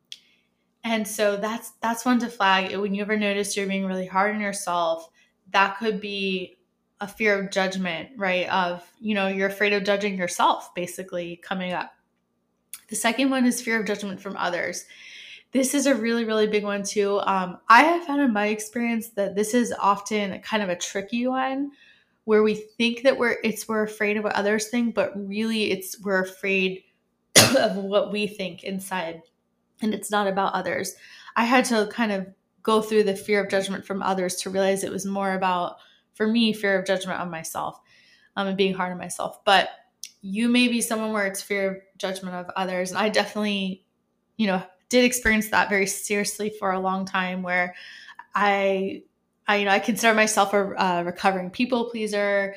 and 0.84 1.08
so 1.08 1.36
that's 1.36 1.72
that's 1.82 2.04
one 2.04 2.20
to 2.20 2.28
flag. 2.28 2.76
When 2.76 2.94
you 2.94 3.02
ever 3.02 3.16
notice 3.16 3.56
you're 3.56 3.66
being 3.66 3.84
really 3.84 4.06
hard 4.06 4.32
on 4.36 4.40
yourself, 4.40 5.10
that 5.50 5.76
could 5.78 6.00
be 6.00 6.56
a 7.00 7.08
fear 7.08 7.36
of 7.36 7.50
judgment, 7.50 8.10
right? 8.16 8.48
Of, 8.48 8.88
you 9.00 9.16
know, 9.16 9.26
you're 9.26 9.48
afraid 9.48 9.72
of 9.72 9.82
judging 9.82 10.16
yourself 10.16 10.72
basically 10.72 11.40
coming 11.42 11.72
up. 11.72 11.90
The 12.90 12.94
second 12.94 13.28
one 13.30 13.44
is 13.44 13.60
fear 13.60 13.80
of 13.80 13.86
judgment 13.88 14.20
from 14.20 14.36
others. 14.36 14.84
This 15.56 15.72
is 15.72 15.86
a 15.86 15.94
really, 15.94 16.26
really 16.26 16.46
big 16.46 16.64
one 16.64 16.82
too. 16.82 17.18
Um, 17.20 17.56
I 17.66 17.82
have 17.84 18.04
found 18.04 18.20
in 18.20 18.30
my 18.30 18.48
experience 18.48 19.08
that 19.12 19.34
this 19.34 19.54
is 19.54 19.72
often 19.80 20.38
kind 20.40 20.62
of 20.62 20.68
a 20.68 20.76
tricky 20.76 21.26
one 21.26 21.70
where 22.24 22.42
we 22.42 22.54
think 22.54 23.04
that 23.04 23.16
we're 23.16 23.38
it's 23.42 23.66
we're 23.66 23.82
afraid 23.82 24.18
of 24.18 24.24
what 24.24 24.34
others 24.34 24.68
think, 24.68 24.94
but 24.94 25.12
really 25.16 25.70
it's 25.70 25.98
we're 26.02 26.20
afraid 26.20 26.84
of 27.58 27.76
what 27.76 28.12
we 28.12 28.26
think 28.26 28.64
inside. 28.64 29.22
And 29.80 29.94
it's 29.94 30.10
not 30.10 30.26
about 30.26 30.52
others. 30.52 30.94
I 31.36 31.44
had 31.44 31.64
to 31.66 31.88
kind 31.90 32.12
of 32.12 32.26
go 32.62 32.82
through 32.82 33.04
the 33.04 33.16
fear 33.16 33.42
of 33.42 33.48
judgment 33.48 33.86
from 33.86 34.02
others 34.02 34.36
to 34.42 34.50
realize 34.50 34.84
it 34.84 34.92
was 34.92 35.06
more 35.06 35.32
about, 35.32 35.76
for 36.12 36.26
me, 36.26 36.52
fear 36.52 36.78
of 36.78 36.86
judgment 36.86 37.18
on 37.18 37.30
myself 37.30 37.80
um, 38.36 38.46
and 38.46 38.58
being 38.58 38.74
hard 38.74 38.92
on 38.92 38.98
myself. 38.98 39.42
But 39.46 39.70
you 40.20 40.50
may 40.50 40.68
be 40.68 40.82
someone 40.82 41.12
where 41.12 41.26
it's 41.26 41.40
fear 41.40 41.70
of 41.70 41.76
judgment 41.96 42.36
of 42.36 42.50
others. 42.56 42.90
And 42.90 42.98
I 42.98 43.08
definitely, 43.08 43.86
you 44.36 44.48
know, 44.48 44.62
did 44.88 45.04
experience 45.04 45.48
that 45.50 45.68
very 45.68 45.86
seriously 45.86 46.50
for 46.50 46.72
a 46.72 46.80
long 46.80 47.04
time 47.04 47.42
where 47.42 47.74
I, 48.34 49.02
I 49.48 49.56
you 49.56 49.64
know, 49.64 49.70
I 49.70 49.78
consider 49.78 50.14
myself 50.14 50.52
a, 50.52 51.02
recovering 51.04 51.50
people 51.50 51.90
pleaser, 51.90 52.54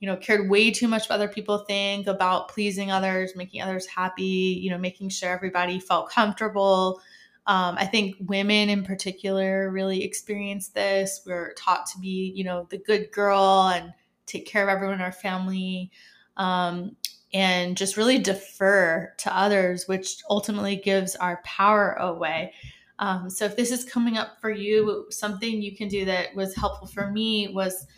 you 0.00 0.08
know, 0.08 0.16
cared 0.16 0.50
way 0.50 0.70
too 0.70 0.88
much 0.88 1.08
what 1.08 1.16
other 1.16 1.28
people 1.28 1.58
think 1.58 2.06
about 2.06 2.48
pleasing 2.48 2.90
others, 2.90 3.34
making 3.34 3.62
others 3.62 3.86
happy, 3.86 4.60
you 4.62 4.70
know, 4.70 4.78
making 4.78 5.08
sure 5.08 5.30
everybody 5.30 5.80
felt 5.80 6.10
comfortable. 6.10 7.00
Um, 7.46 7.76
I 7.78 7.86
think 7.86 8.16
women 8.20 8.70
in 8.70 8.84
particular 8.84 9.70
really 9.70 10.02
experience 10.02 10.68
this. 10.68 11.22
We're 11.26 11.52
taught 11.54 11.86
to 11.86 11.98
be, 11.98 12.32
you 12.34 12.44
know, 12.44 12.66
the 12.70 12.78
good 12.78 13.10
girl 13.12 13.70
and 13.74 13.92
take 14.26 14.46
care 14.46 14.62
of 14.62 14.68
everyone 14.68 14.94
in 14.94 15.00
our 15.02 15.12
family. 15.12 15.90
Um, 16.36 16.96
and 17.34 17.76
just 17.76 17.96
really 17.96 18.18
defer 18.18 19.12
to 19.18 19.36
others, 19.36 19.88
which 19.88 20.22
ultimately 20.30 20.76
gives 20.76 21.16
our 21.16 21.42
power 21.44 21.94
away. 21.94 22.54
Um, 23.00 23.28
so 23.28 23.44
if 23.44 23.56
this 23.56 23.72
is 23.72 23.84
coming 23.84 24.16
up 24.16 24.40
for 24.40 24.50
you, 24.50 25.06
something 25.10 25.60
you 25.60 25.76
can 25.76 25.88
do 25.88 26.04
that 26.04 26.34
was 26.36 26.54
helpful 26.54 26.86
for 26.86 27.10
me 27.10 27.48
was 27.48 27.88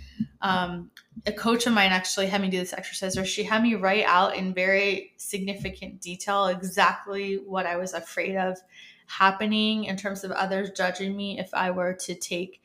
um, 0.41 0.91
a 1.27 1.33
coach 1.33 1.67
of 1.67 1.75
mine 1.75 1.93
actually 1.93 2.29
had 2.29 2.41
me 2.41 2.49
do 2.49 2.59
this 2.59 2.73
exercise 2.73 3.15
where 3.15 3.27
she 3.27 3.45
had 3.45 3.63
me 3.63 3.75
write 3.75 4.05
out 4.07 4.35
in 4.35 4.55
very 4.55 5.13
significant 5.19 6.01
detail 6.01 6.47
exactly 6.47 7.35
what 7.37 7.67
I 7.67 7.77
was 7.77 7.93
afraid 7.93 8.37
of 8.37 8.59
happening 9.07 9.85
in 9.85 9.99
terms 9.99 10.25
of 10.25 10.31
others 10.31 10.71
judging 10.71 11.15
me 11.15 11.39
if 11.39 11.53
I 11.53 11.71
were 11.71 11.93
to 11.93 12.15
take 12.15 12.63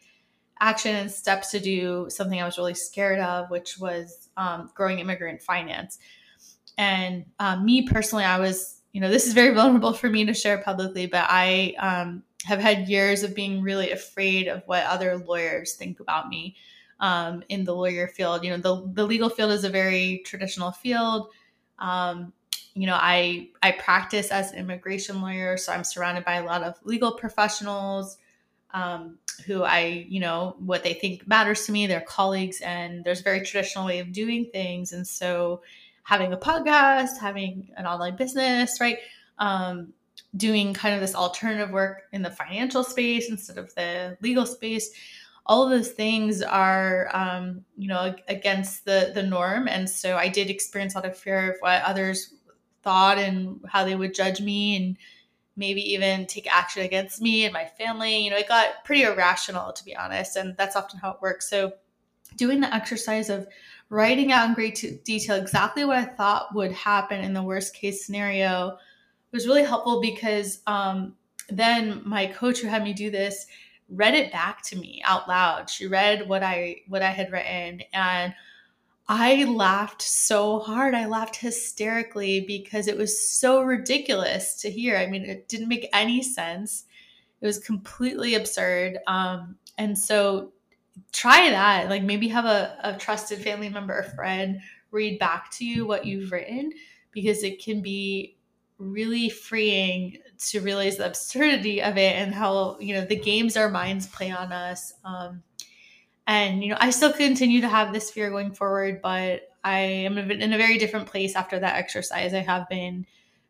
action 0.62 0.96
and 0.96 1.12
steps 1.12 1.52
to 1.52 1.60
do 1.60 2.06
something 2.10 2.40
I 2.40 2.46
was 2.46 2.58
really 2.58 2.76
scared 2.76 3.20
of, 3.20 3.50
which 3.50 3.78
was 3.78 4.30
um, 4.38 4.72
growing 4.74 5.00
immigrant 5.00 5.42
finance. 5.42 6.00
And 6.82 7.26
um, 7.38 7.64
me 7.64 7.84
personally, 7.84 8.24
I 8.24 8.40
was, 8.40 8.82
you 8.92 9.02
know, 9.02 9.10
this 9.10 9.28
is 9.28 9.34
very 9.34 9.54
vulnerable 9.56 9.94
for 9.94 10.10
me 10.10 10.26
to 10.26 10.34
share 10.34 10.58
publicly, 10.58 11.06
but 11.06 11.26
I 11.30 11.76
um, 11.78 12.24
have 12.44 12.60
had 12.60 12.90
years 12.90 13.22
of 13.22 13.36
being 13.36 13.62
really 13.62 13.92
afraid 13.92 14.48
of 14.48 14.64
what 14.66 14.84
other 14.86 15.20
lawyers 15.20 15.74
think 15.74 16.00
about 16.00 16.28
me 16.28 16.56
um, 17.00 17.44
in 17.50 17.66
the 17.66 17.76
lawyer 17.76 18.08
field. 18.08 18.44
You 18.44 18.50
know, 18.50 18.58
the, 18.58 18.92
the 18.94 19.06
legal 19.06 19.30
field 19.30 19.52
is 19.52 19.64
a 19.64 19.70
very 19.70 20.24
traditional 20.26 20.72
field. 20.72 21.30
Um, 21.78 22.34
you 22.74 22.88
know, 22.88 22.98
I 23.00 23.50
I 23.62 23.74
practice 23.74 24.32
as 24.32 24.52
an 24.52 24.58
immigration 24.58 25.22
lawyer, 25.22 25.58
so 25.58 25.74
I'm 25.74 25.84
surrounded 25.84 26.26
by 26.26 26.36
a 26.36 26.46
lot 26.46 26.64
of 26.64 26.80
legal 26.84 27.12
professionals 27.12 28.18
um, 28.74 29.20
who 29.46 29.64
I, 29.64 30.06
you 30.10 30.20
know, 30.20 30.56
what 30.60 30.84
they 30.84 30.94
think 30.94 31.28
matters 31.28 31.66
to 31.66 31.72
me, 31.72 31.86
their 31.86 32.02
colleagues, 32.02 32.62
and 32.62 33.04
there's 33.04 33.20
a 33.20 33.24
very 33.24 33.42
traditional 33.42 33.86
way 33.86 34.00
of 34.00 34.12
doing 34.12 34.50
things. 34.52 34.94
And 34.94 35.06
so, 35.06 35.62
having 36.04 36.34
a 36.34 36.38
podcast, 36.38 37.20
having 37.20 37.70
an 37.78 37.86
online 37.86 38.16
business, 38.16 38.80
right? 38.80 38.98
Um, 39.38 39.94
doing 40.38 40.74
kind 40.74 40.96
of 40.96 41.02
this 41.02 41.16
alternative 41.16 41.72
work 41.72 42.04
in 42.14 42.22
the 42.22 42.30
financial 42.30 42.84
space 42.84 43.30
instead 43.30 43.58
of 43.58 43.74
the 43.76 44.18
legal 44.22 44.46
space. 44.46 44.92
All 45.46 45.64
of 45.64 45.70
those 45.70 45.92
things 45.92 46.42
are 46.42 47.10
um, 47.14 47.66
you 47.78 47.88
know 47.88 48.16
against 48.28 48.86
the 48.86 49.12
the 49.14 49.24
norm. 49.24 49.68
And 49.68 49.90
so 49.90 50.16
i 50.18 50.30
did 50.30 50.50
experience 50.50 50.96
a 50.96 51.00
lot 51.00 51.06
of 51.06 51.18
fear 51.18 51.52
of 51.52 51.58
what 51.60 51.82
others 51.84 52.34
thought 52.84 53.18
and 53.18 53.60
how 53.68 53.84
they 53.84 53.96
would 53.96 54.14
judge 54.14 54.42
me 54.42 54.78
and 54.78 54.98
maybe 55.58 55.82
even 55.94 56.26
take 56.26 56.52
action 56.52 56.84
against 56.84 57.22
me 57.22 57.44
and 57.44 57.54
my 57.54 57.66
family. 57.66 58.24
You 58.24 58.32
know 58.32 58.38
it 58.38 58.48
got 58.48 58.86
pretty 58.86 59.04
irrational 59.04 59.74
to 59.74 59.84
be 59.84 59.96
honest 59.96 60.36
and 60.38 60.56
that's 60.58 60.76
often 60.76 61.00
how 61.00 61.12
it 61.12 61.22
works. 61.22 61.50
So 61.50 61.74
doing 62.36 62.60
the 62.60 62.74
exercise 62.74 63.30
of 63.30 63.48
writing 63.90 64.32
out 64.32 64.48
in 64.48 64.54
great 64.54 65.04
detail 65.04 65.36
exactly 65.36 65.86
what 65.86 65.98
i 65.98 66.04
thought 66.04 66.54
would 66.56 66.72
happen 66.72 67.22
in 67.22 67.34
the 67.34 67.44
worst 67.44 67.74
case 67.74 68.06
scenario 68.06 68.78
was 69.32 69.48
really 69.48 69.64
helpful 69.64 70.02
because 70.02 70.60
um, 70.68 71.16
then 71.50 72.02
my 72.06 72.28
coach 72.28 72.60
who 72.60 72.68
had 72.68 72.84
me 72.84 72.94
do 72.94 73.10
this 73.10 73.48
read 73.92 74.16
it 74.16 74.32
back 74.32 74.64
to 74.64 74.78
me 74.78 75.02
out 75.06 75.28
loud. 75.28 75.70
She 75.70 75.86
read 75.88 76.28
what 76.28 76.44
I 76.44 76.78
what 76.88 77.02
I 77.02 77.12
had 77.12 77.32
written 77.32 77.82
and 77.94 78.34
I 79.08 79.44
laughed 79.44 80.02
so 80.02 80.60
hard. 80.60 80.96
I 80.96 81.06
laughed 81.06 81.36
hysterically 81.36 82.42
because 82.42 82.88
it 82.88 82.98
was 82.98 83.30
so 83.30 83.62
ridiculous 83.62 84.56
to 84.62 84.72
hear. 84.72 84.96
I 84.96 85.08
mean, 85.08 85.26
it 85.26 85.50
didn't 85.50 85.68
make 85.68 85.90
any 85.92 86.24
sense. 86.24 86.86
It 87.42 87.46
was 87.46 87.60
completely 87.60 88.36
absurd. 88.36 89.00
Um, 89.08 89.58
and 89.78 89.98
so 89.98 90.54
try 91.12 91.50
that. 91.50 91.90
Like 91.90 92.04
maybe 92.04 92.28
have 92.30 92.46
a, 92.46 92.78
a 92.84 92.98
trusted 92.98 93.40
family 93.40 93.70
member 93.70 93.98
or 93.98 94.04
friend 94.04 94.62
read 94.92 95.20
back 95.20 95.52
to 95.52 95.66
you 95.66 95.86
what 95.86 96.06
you've 96.06 96.32
written 96.32 96.72
because 97.12 97.44
it 97.44 97.64
can 97.64 97.82
be 97.82 98.38
really 98.78 99.30
freeing 99.30 100.18
to 100.50 100.60
realize 100.60 100.98
the 100.98 101.06
absurdity 101.06 101.82
of 101.82 101.98
it 101.98 102.16
and 102.16 102.34
how 102.34 102.78
you 102.80 102.96
know 102.96 103.06
the 103.06 103.16
games 103.16 103.56
our 103.56 103.70
minds 103.70 104.08
play 104.08 104.32
on 104.32 104.52
us. 104.52 104.94
Um, 105.06 105.44
and 106.28 106.64
you 106.64 106.70
know 106.70 106.78
i 106.80 106.92
still 106.92 107.12
continue 107.12 107.62
to 107.62 107.68
have 107.68 107.92
this 107.92 108.12
fear 108.12 108.30
going 108.30 108.54
forward 108.54 109.02
but 109.02 109.50
i 109.64 109.80
am 109.80 110.20
in 110.20 110.54
a 110.54 110.58
very 110.58 110.78
different 110.78 111.08
place 111.08 111.36
after 111.36 111.58
that 111.58 111.78
exercise 111.78 112.32
i 112.32 112.40
have 112.40 112.70
been 112.70 113.04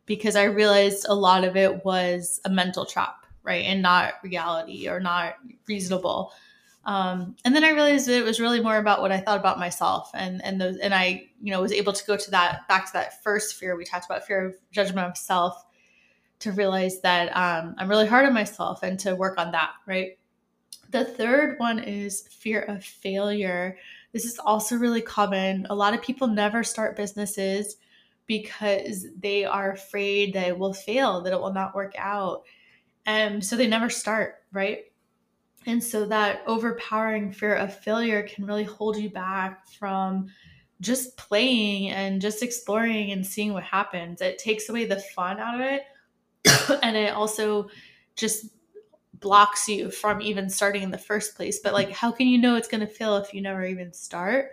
because 0.06 0.36
i 0.36 0.44
realized 0.44 1.04
a 1.06 1.14
lot 1.14 1.44
of 1.44 1.54
it 1.54 1.84
was 1.84 2.40
a 2.46 2.50
mental 2.50 2.86
trap 2.86 3.22
right? 3.42 3.64
And 3.64 3.82
not 3.82 4.14
reality 4.22 4.88
or 4.88 5.00
not 5.00 5.34
reasonable 5.66 6.32
um, 6.84 7.36
and 7.44 7.54
then 7.54 7.62
I 7.62 7.70
realized 7.70 8.08
that 8.08 8.18
it 8.18 8.24
was 8.24 8.40
really 8.40 8.60
more 8.60 8.76
about 8.76 9.00
what 9.00 9.12
I 9.12 9.20
thought 9.20 9.38
about 9.38 9.58
myself, 9.58 10.10
and 10.14 10.44
and 10.44 10.60
those, 10.60 10.78
and 10.78 10.92
I, 10.92 11.28
you 11.40 11.52
know, 11.52 11.62
was 11.62 11.72
able 11.72 11.92
to 11.92 12.04
go 12.04 12.16
to 12.16 12.30
that 12.32 12.66
back 12.68 12.86
to 12.86 12.92
that 12.94 13.22
first 13.22 13.54
fear 13.54 13.76
we 13.76 13.84
talked 13.84 14.06
about, 14.06 14.26
fear 14.26 14.46
of 14.46 14.56
judgment 14.72 15.06
of 15.06 15.16
self, 15.16 15.64
to 16.40 16.50
realize 16.50 17.00
that 17.02 17.28
um, 17.36 17.76
I'm 17.78 17.88
really 17.88 18.08
hard 18.08 18.26
on 18.26 18.34
myself 18.34 18.82
and 18.82 18.98
to 19.00 19.14
work 19.14 19.38
on 19.38 19.52
that. 19.52 19.70
Right. 19.86 20.18
The 20.90 21.04
third 21.04 21.58
one 21.58 21.78
is 21.78 22.26
fear 22.28 22.62
of 22.62 22.84
failure. 22.84 23.78
This 24.12 24.24
is 24.24 24.38
also 24.38 24.76
really 24.76 25.00
common. 25.00 25.66
A 25.70 25.74
lot 25.74 25.94
of 25.94 26.02
people 26.02 26.26
never 26.26 26.64
start 26.64 26.96
businesses 26.96 27.76
because 28.26 29.06
they 29.18 29.44
are 29.44 29.72
afraid 29.72 30.34
that 30.34 30.48
it 30.48 30.58
will 30.58 30.74
fail, 30.74 31.20
that 31.22 31.32
it 31.32 31.40
will 31.40 31.54
not 31.54 31.74
work 31.76 31.94
out, 31.96 32.42
and 33.06 33.44
so 33.44 33.56
they 33.56 33.68
never 33.68 33.88
start. 33.88 34.42
Right 34.52 34.91
and 35.66 35.82
so 35.82 36.04
that 36.06 36.42
overpowering 36.46 37.32
fear 37.32 37.54
of 37.54 37.78
failure 37.78 38.22
can 38.22 38.46
really 38.46 38.64
hold 38.64 38.96
you 38.96 39.10
back 39.10 39.66
from 39.68 40.28
just 40.80 41.16
playing 41.16 41.90
and 41.90 42.20
just 42.20 42.42
exploring 42.42 43.12
and 43.12 43.24
seeing 43.24 43.52
what 43.52 43.62
happens. 43.62 44.20
It 44.20 44.38
takes 44.38 44.68
away 44.68 44.84
the 44.84 44.98
fun 44.98 45.38
out 45.38 45.54
of 45.54 45.60
it. 45.60 45.82
and 46.82 46.96
it 46.96 47.14
also 47.14 47.68
just 48.16 48.46
blocks 49.14 49.68
you 49.68 49.90
from 49.90 50.20
even 50.20 50.50
starting 50.50 50.82
in 50.82 50.90
the 50.90 50.98
first 50.98 51.36
place. 51.36 51.60
But 51.60 51.72
like, 51.72 51.92
how 51.92 52.10
can 52.10 52.26
you 52.26 52.38
know 52.38 52.56
it's 52.56 52.68
going 52.68 52.80
to 52.80 52.86
fail 52.86 53.16
if 53.16 53.32
you 53.32 53.40
never 53.40 53.64
even 53.64 53.92
start? 53.92 54.50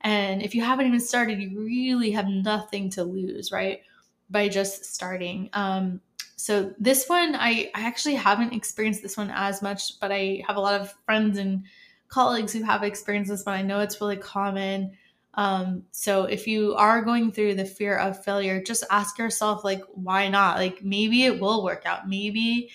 And 0.00 0.42
if 0.42 0.54
you 0.54 0.62
haven't 0.62 0.86
even 0.86 1.00
started, 1.00 1.38
you 1.38 1.60
really 1.60 2.12
have 2.12 2.28
nothing 2.28 2.88
to 2.90 3.04
lose, 3.04 3.52
right? 3.52 3.82
By 4.30 4.48
just 4.48 4.86
starting. 4.86 5.50
Um, 5.52 6.00
so 6.38 6.72
this 6.78 7.08
one 7.08 7.34
I, 7.34 7.68
I 7.74 7.82
actually 7.82 8.14
haven't 8.14 8.54
experienced 8.54 9.02
this 9.02 9.16
one 9.16 9.30
as 9.34 9.60
much 9.60 9.98
but 10.00 10.12
i 10.12 10.42
have 10.46 10.56
a 10.56 10.60
lot 10.60 10.80
of 10.80 10.94
friends 11.04 11.36
and 11.36 11.64
colleagues 12.06 12.52
who 12.52 12.62
have 12.62 12.84
experienced 12.84 13.30
this 13.30 13.42
but 13.42 13.52
i 13.52 13.62
know 13.62 13.80
it's 13.80 14.00
really 14.00 14.16
common. 14.16 14.92
Um, 15.34 15.84
so 15.92 16.24
if 16.24 16.48
you 16.48 16.74
are 16.74 17.02
going 17.02 17.30
through 17.30 17.54
the 17.54 17.64
fear 17.64 17.96
of 17.96 18.24
failure 18.24 18.62
just 18.62 18.82
ask 18.90 19.18
yourself 19.18 19.62
like 19.62 19.82
why 19.92 20.28
not? 20.28 20.56
Like 20.56 20.82
maybe 20.82 21.24
it 21.24 21.40
will 21.40 21.62
work 21.62 21.84
out. 21.86 22.08
Maybe 22.08 22.70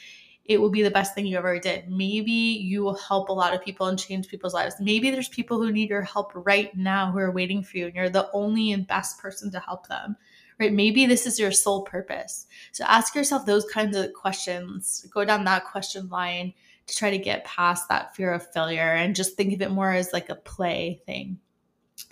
it 0.45 0.59
will 0.59 0.69
be 0.69 0.81
the 0.81 0.91
best 0.91 1.15
thing 1.15 1.25
you 1.25 1.37
ever 1.37 1.59
did. 1.59 1.89
Maybe 1.89 2.31
you 2.31 2.83
will 2.83 2.95
help 2.95 3.29
a 3.29 3.33
lot 3.33 3.53
of 3.53 3.63
people 3.63 3.87
and 3.87 3.97
change 3.99 4.27
people's 4.27 4.53
lives. 4.53 4.75
Maybe 4.79 5.09
there's 5.09 5.29
people 5.29 5.57
who 5.57 5.71
need 5.71 5.89
your 5.89 6.03
help 6.03 6.31
right 6.35 6.73
now 6.75 7.11
who 7.11 7.19
are 7.19 7.31
waiting 7.31 7.63
for 7.63 7.77
you 7.77 7.87
and 7.87 7.95
you're 7.95 8.09
the 8.09 8.29
only 8.33 8.71
and 8.71 8.87
best 8.87 9.19
person 9.19 9.51
to 9.51 9.59
help 9.59 9.87
them 9.87 10.15
right? 10.59 10.73
Maybe 10.73 11.05
this 11.05 11.25
is 11.25 11.39
your 11.39 11.51
sole 11.51 11.83
purpose. 11.83 12.47
So 12.71 12.83
ask 12.85 13.15
yourself 13.15 13.45
those 13.45 13.65
kinds 13.65 13.95
of 13.95 14.13
questions. 14.13 15.05
Go 15.13 15.25
down 15.25 15.43
that 15.45 15.65
question 15.65 16.09
line 16.09 16.53
to 16.87 16.95
try 16.95 17.09
to 17.09 17.17
get 17.17 17.45
past 17.45 17.87
that 17.89 18.15
fear 18.15 18.33
of 18.33 18.51
failure 18.51 18.93
and 18.93 19.15
just 19.15 19.35
think 19.35 19.53
of 19.53 19.61
it 19.61 19.71
more 19.71 19.91
as 19.91 20.13
like 20.13 20.29
a 20.29 20.35
play 20.35 21.01
thing. 21.05 21.39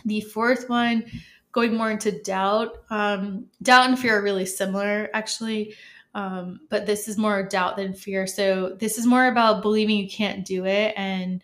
The 0.06 0.21
fourth 0.21 0.69
one, 0.69 1.06
going 1.51 1.75
more 1.75 1.91
into 1.91 2.21
doubt. 2.23 2.77
Um, 2.89 3.47
doubt 3.62 3.89
and 3.89 3.99
fear 3.99 4.19
are 4.19 4.23
really 4.23 4.45
similar, 4.45 5.10
actually. 5.13 5.75
Um, 6.13 6.62
but 6.69 6.86
this 6.86 7.08
is 7.08 7.17
more 7.17 7.43
doubt 7.43 7.77
than 7.77 7.93
fear. 7.93 8.27
So 8.27 8.75
this 8.80 8.97
is 8.97 9.06
more 9.06 9.27
about 9.27 9.62
believing 9.62 9.97
you 9.97 10.10
can't 10.10 10.45
do 10.45 10.65
it 10.65 10.93
and 10.97 11.41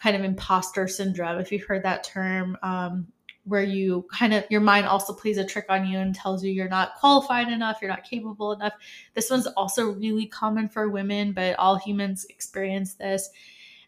kind 0.00 0.16
of 0.16 0.24
imposter 0.24 0.88
syndrome, 0.88 1.40
if 1.40 1.50
you've 1.52 1.64
heard 1.64 1.84
that 1.84 2.04
term. 2.04 2.56
Um, 2.62 3.08
where 3.48 3.62
you 3.62 4.06
kind 4.12 4.34
of 4.34 4.44
your 4.50 4.60
mind 4.60 4.86
also 4.86 5.12
plays 5.12 5.38
a 5.38 5.44
trick 5.44 5.66
on 5.68 5.86
you 5.86 5.98
and 5.98 6.14
tells 6.14 6.44
you 6.44 6.52
you're 6.52 6.68
not 6.68 6.94
qualified 6.96 7.48
enough, 7.48 7.78
you're 7.80 7.90
not 7.90 8.04
capable 8.04 8.52
enough. 8.52 8.74
This 9.14 9.30
one's 9.30 9.46
also 9.48 9.90
really 9.92 10.26
common 10.26 10.68
for 10.68 10.88
women, 10.88 11.32
but 11.32 11.58
all 11.58 11.76
humans 11.76 12.26
experience 12.28 12.94
this. 12.94 13.30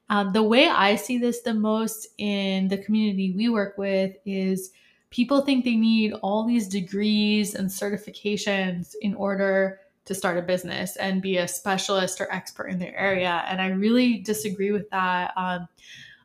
Um, 0.09 0.33
the 0.33 0.42
way 0.42 0.68
I 0.68 0.96
see 0.96 1.18
this 1.18 1.42
the 1.42 1.55
most 1.55 2.09
in 2.18 2.68
the 2.68 2.79
community 2.79 3.33
we 3.33 3.49
work 3.49 3.79
with 3.79 4.16
is 4.27 4.73
people 5.11 5.42
think 5.42 5.64
they 5.64 5.77
need 5.77 6.12
all 6.14 6.44
these 6.44 6.68
degrees 6.68 7.55
and 7.55 7.68
certifications 7.68 8.94
in 9.03 9.14
order 9.14 9.81
to 10.05 10.14
start 10.14 10.38
a 10.38 10.42
business 10.42 10.96
and 10.96 11.23
be 11.23 11.37
a 11.37 11.46
specialist 11.46 12.20
or 12.20 12.33
expert 12.33 12.66
in 12.66 12.79
their 12.79 12.96
area. 12.96 13.44
And 13.46 13.61
I 13.61 13.68
really 13.68 14.18
disagree 14.18 14.73
with 14.73 14.90
that. 14.90 15.33
Um, 15.37 15.68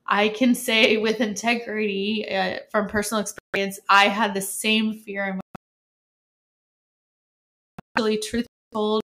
I 0.07 0.29
can 0.29 0.53
say 0.53 0.97
with 0.97 1.19
integrity 1.19 2.27
uh, 2.29 2.59
from 2.71 2.87
personal 2.87 3.21
experience, 3.21 3.79
I 3.89 4.07
had 4.07 4.33
the 4.33 4.41
same 4.41 4.93
fear. 4.93 5.39
Actually, 7.97 8.17
truth 8.17 8.45
told, 8.73 9.01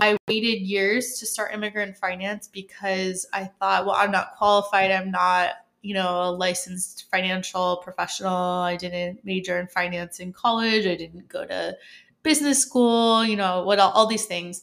I 0.00 0.16
waited 0.28 0.60
years 0.62 1.18
to 1.18 1.26
start 1.26 1.52
immigrant 1.54 1.96
finance 1.96 2.48
because 2.48 3.26
I 3.32 3.44
thought, 3.44 3.86
well, 3.86 3.94
I'm 3.96 4.10
not 4.10 4.36
qualified. 4.36 4.90
I'm 4.90 5.10
not, 5.10 5.50
you 5.82 5.94
know, 5.94 6.22
a 6.22 6.30
licensed 6.30 7.06
financial 7.10 7.76
professional. 7.78 8.34
I 8.34 8.76
didn't 8.76 9.24
major 9.24 9.58
in 9.58 9.68
finance 9.68 10.18
in 10.18 10.32
college. 10.32 10.86
I 10.86 10.96
didn't 10.96 11.28
go 11.28 11.46
to 11.46 11.76
business 12.22 12.60
school, 12.60 13.24
you 13.24 13.36
know, 13.36 13.62
what 13.62 13.78
all, 13.78 13.92
all 13.92 14.06
these 14.06 14.26
things. 14.26 14.62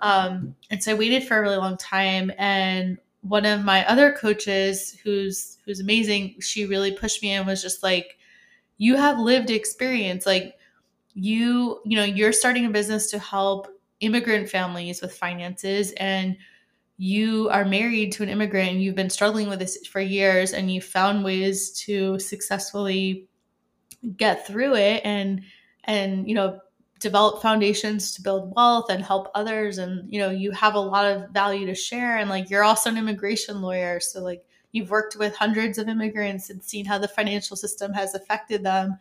Um, 0.00 0.54
and 0.70 0.82
so 0.82 0.92
I 0.92 0.94
waited 0.94 1.24
for 1.24 1.36
a 1.36 1.40
really 1.42 1.56
long 1.56 1.76
time. 1.76 2.32
And 2.38 2.98
one 3.24 3.46
of 3.46 3.64
my 3.64 3.86
other 3.88 4.12
coaches, 4.12 4.98
who's 5.04 5.58
who's 5.64 5.80
amazing, 5.80 6.36
she 6.40 6.66
really 6.66 6.92
pushed 6.92 7.22
me 7.22 7.30
and 7.32 7.46
was 7.46 7.62
just 7.62 7.82
like, 7.82 8.18
"You 8.78 8.96
have 8.96 9.18
lived 9.18 9.50
experience. 9.50 10.26
Like, 10.26 10.56
you, 11.14 11.80
you 11.84 11.96
know, 11.96 12.04
you're 12.04 12.32
starting 12.32 12.66
a 12.66 12.70
business 12.70 13.10
to 13.12 13.18
help 13.18 13.68
immigrant 14.00 14.48
families 14.50 15.02
with 15.02 15.14
finances, 15.16 15.92
and 15.92 16.36
you 16.98 17.48
are 17.50 17.64
married 17.64 18.12
to 18.12 18.22
an 18.24 18.28
immigrant 18.30 18.70
and 18.70 18.82
you've 18.82 18.94
been 18.96 19.10
struggling 19.10 19.48
with 19.48 19.60
this 19.60 19.86
for 19.86 20.00
years, 20.00 20.52
and 20.52 20.72
you 20.72 20.80
found 20.80 21.24
ways 21.24 21.72
to 21.86 22.18
successfully 22.20 23.28
get 24.16 24.46
through 24.46 24.74
it 24.76 25.00
and 25.04 25.42
and 25.84 26.28
you 26.28 26.34
know 26.34 26.60
develop 27.04 27.42
foundations 27.42 28.12
to 28.12 28.22
build 28.22 28.52
wealth 28.56 28.86
and 28.90 29.04
help 29.04 29.30
others. 29.34 29.78
And 29.78 30.12
you 30.12 30.18
know 30.18 30.30
you 30.30 30.50
have 30.50 30.74
a 30.74 30.80
lot 30.80 31.04
of 31.04 31.30
value 31.30 31.66
to 31.66 31.74
share. 31.74 32.16
And 32.16 32.28
like 32.28 32.50
you're 32.50 32.64
also 32.64 32.90
an 32.90 32.98
immigration 32.98 33.62
lawyer. 33.62 34.00
So 34.00 34.20
like 34.20 34.42
you've 34.72 34.90
worked 34.90 35.16
with 35.16 35.36
hundreds 35.36 35.78
of 35.78 35.88
immigrants 35.88 36.50
and 36.50 36.64
seen 36.64 36.84
how 36.84 36.98
the 36.98 37.06
financial 37.06 37.56
system 37.56 37.92
has 37.92 38.14
affected 38.14 38.64
them 38.64 38.98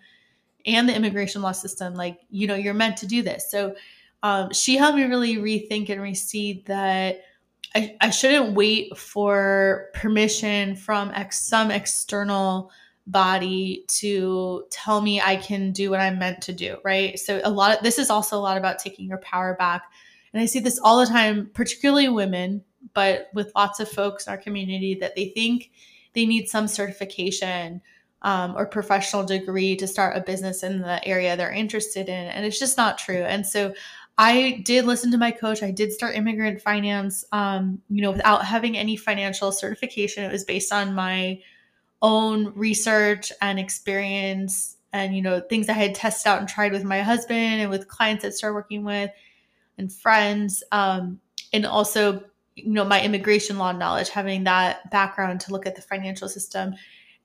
and 0.65 0.87
the 0.87 0.95
immigration 0.95 1.41
law 1.41 1.53
system. 1.53 1.95
Like 1.95 2.19
you 2.29 2.45
know 2.45 2.55
you're 2.55 2.73
meant 2.73 2.97
to 2.97 3.07
do 3.07 3.23
this. 3.23 3.49
So 3.49 3.75
um, 4.21 4.51
she 4.51 4.77
helped 4.77 4.97
me 4.97 5.05
really 5.05 5.37
rethink 5.37 5.89
and 5.89 6.01
receive 6.01 6.65
that 6.65 7.21
I, 7.75 7.95
I 8.01 8.09
shouldn't 8.09 8.53
wait 8.53 8.97
for 8.97 9.87
permission 9.93 10.75
from 10.75 11.11
ex, 11.15 11.39
some 11.39 11.71
external 11.71 12.69
body 13.05 13.83
to 13.87 14.65
tell 14.71 15.01
me 15.01 15.19
I 15.19 15.35
can 15.35 15.71
do 15.71 15.89
what 15.89 15.99
I'm 15.99 16.19
meant 16.19 16.41
to 16.43 16.53
do, 16.53 16.77
right? 16.83 17.19
So 17.19 17.41
a 17.43 17.49
lot 17.49 17.77
of 17.77 17.83
this 17.83 17.99
is 17.99 18.09
also 18.09 18.37
a 18.37 18.39
lot 18.39 18.57
about 18.57 18.79
taking 18.79 19.07
your 19.07 19.17
power 19.17 19.55
back. 19.55 19.83
And 20.31 20.41
I 20.41 20.45
see 20.45 20.59
this 20.59 20.79
all 20.79 20.99
the 20.99 21.05
time, 21.05 21.49
particularly 21.53 22.09
women, 22.09 22.63
but 22.93 23.29
with 23.33 23.51
lots 23.55 23.79
of 23.79 23.89
folks 23.89 24.25
in 24.25 24.31
our 24.31 24.37
community 24.37 24.95
that 24.95 25.15
they 25.15 25.29
think 25.29 25.71
they 26.13 26.25
need 26.25 26.47
some 26.47 26.67
certification 26.67 27.81
um, 28.21 28.55
or 28.55 28.65
professional 28.65 29.25
degree 29.25 29.75
to 29.75 29.87
start 29.87 30.17
a 30.17 30.21
business 30.21 30.63
in 30.63 30.81
the 30.81 31.05
area 31.05 31.35
they're 31.35 31.51
interested 31.51 32.07
in. 32.07 32.27
And 32.27 32.45
it's 32.45 32.59
just 32.59 32.77
not 32.77 32.97
true. 32.97 33.23
And 33.23 33.45
so 33.45 33.73
I 34.17 34.61
did 34.63 34.85
listen 34.85 35.11
to 35.11 35.17
my 35.17 35.31
coach. 35.31 35.61
I 35.61 35.71
did 35.71 35.91
start 35.91 36.15
immigrant 36.15 36.61
finance, 36.61 37.25
um, 37.31 37.81
you 37.89 38.01
know, 38.01 38.11
without 38.11 38.45
having 38.45 38.77
any 38.77 38.95
financial 38.95 39.51
certification. 39.51 40.23
It 40.23 40.31
was 40.31 40.45
based 40.45 40.71
on 40.71 40.93
my 40.93 41.41
own 42.03 42.53
research 42.53 43.31
and 43.41 43.57
experience 43.57 44.77
and 44.91 45.15
you 45.15 45.21
know 45.21 45.39
things 45.39 45.69
i 45.69 45.73
had 45.73 45.95
tested 45.95 46.27
out 46.27 46.39
and 46.39 46.47
tried 46.47 46.71
with 46.71 46.83
my 46.83 47.01
husband 47.01 47.61
and 47.61 47.69
with 47.69 47.87
clients 47.87 48.21
that 48.21 48.33
started 48.33 48.53
working 48.53 48.83
with 48.83 49.09
and 49.77 49.91
friends 49.91 50.63
um, 50.71 51.19
and 51.53 51.65
also 51.65 52.23
you 52.55 52.71
know 52.71 52.85
my 52.85 53.01
immigration 53.01 53.57
law 53.57 53.71
knowledge 53.71 54.09
having 54.09 54.43
that 54.43 54.89
background 54.91 55.39
to 55.39 55.51
look 55.51 55.65
at 55.65 55.75
the 55.75 55.81
financial 55.81 56.29
system. 56.29 56.75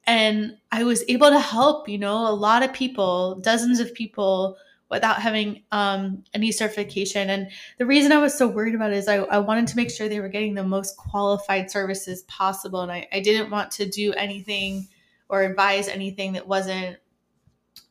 And 0.07 0.57
i 0.73 0.85
was 0.85 1.05
able 1.09 1.29
to 1.29 1.41
help 1.41 1.89
you 1.89 1.99
know 1.99 2.29
a 2.29 2.33
lot 2.33 2.63
of 2.63 2.73
people 2.73 3.35
dozens 3.41 3.79
of 3.79 3.93
people 3.93 4.57
without 4.91 5.21
having 5.21 5.63
um, 5.71 6.25
any 6.35 6.51
certification. 6.51 7.31
And 7.31 7.49
the 7.79 7.87
reason 7.87 8.13
I 8.13 8.19
was 8.19 8.37
so 8.37 8.49
worried 8.49 8.75
about 8.75 8.93
it 8.93 8.97
is 8.97 9.09
I, 9.09 9.17
I 9.17 9.39
wanted 9.39 9.67
to 9.69 9.77
make 9.77 9.91
sure 9.91 10.09
they 10.09 10.21
were 10.21 10.29
getting 10.29 10.55
the 10.55 10.65
most 10.65 10.97
qualified 10.97 11.71
services 11.71 12.23
possible. 12.23 12.81
And 12.81 12.93
I, 12.93 13.07
I 13.13 13.21
didn't 13.21 13.51
want 13.51 13.71
to 13.73 13.89
do 13.89 14.13
anything 14.15 14.89
or 15.29 15.43
advise 15.43 15.89
anything 15.89 16.33
that 16.33 16.47
wasn't 16.47 16.97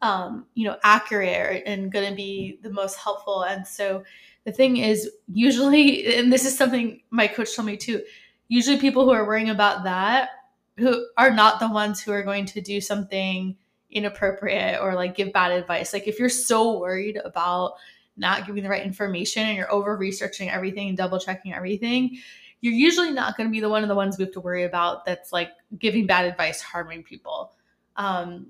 um, 0.02 0.46
you 0.54 0.66
know, 0.66 0.78
accurate 0.84 1.64
and 1.66 1.92
going 1.92 2.10
to 2.10 2.16
be 2.16 2.60
the 2.62 2.70
most 2.70 2.98
helpful. 2.98 3.44
And 3.44 3.66
so 3.66 4.04
the 4.44 4.52
thing 4.52 4.78
is, 4.78 5.10
usually, 5.28 6.16
and 6.18 6.32
this 6.32 6.46
is 6.46 6.58
something 6.58 7.02
my 7.10 7.28
coach 7.28 7.56
told 7.56 7.68
me 7.68 7.78
too, 7.78 8.04
usually 8.48 8.78
people 8.78 9.04
who 9.06 9.12
are 9.12 9.26
worrying 9.26 9.50
about 9.50 9.84
that 9.84 10.30
who 10.78 11.06
are 11.18 11.32
not 11.32 11.60
the 11.60 11.70
ones 11.70 12.02
who 12.02 12.12
are 12.12 12.24
going 12.24 12.46
to 12.46 12.62
do 12.62 12.80
something 12.80 13.58
inappropriate 13.92 14.82
or 14.82 14.96
like 14.96 15.16
give 15.16 15.34
bad 15.34 15.52
advice. 15.52 15.94
Like 15.94 16.08
if 16.08 16.20
you're 16.20 16.30
so 16.30 16.80
worried 16.80 17.20
about 17.24 17.74
not 18.18 18.48
giving 18.48 18.64
the 18.64 18.70
right 18.70 18.86
information 18.86 19.44
and 19.44 19.56
you're 19.56 19.72
over 19.72 19.96
researching 19.96 20.50
everything 20.50 20.90
and 20.90 20.98
double 20.98 21.20
checking 21.20 21.54
everything, 21.54 22.18
you're 22.62 22.74
usually 22.74 23.12
not 23.12 23.38
going 23.38 23.48
to 23.48 23.52
be 23.52 23.60
the 23.60 23.70
one 23.70 23.84
of 23.84 23.90
the 23.90 23.96
ones 23.96 24.18
we 24.18 24.26
have 24.26 24.34
to 24.34 24.40
worry 24.40 24.64
about 24.64 25.06
that's 25.06 25.32
like 25.32 25.52
giving 25.78 26.08
bad 26.08 26.26
advice, 26.26 26.62
harming 26.62 27.04
people. 27.04 27.52
Um, 27.96 28.48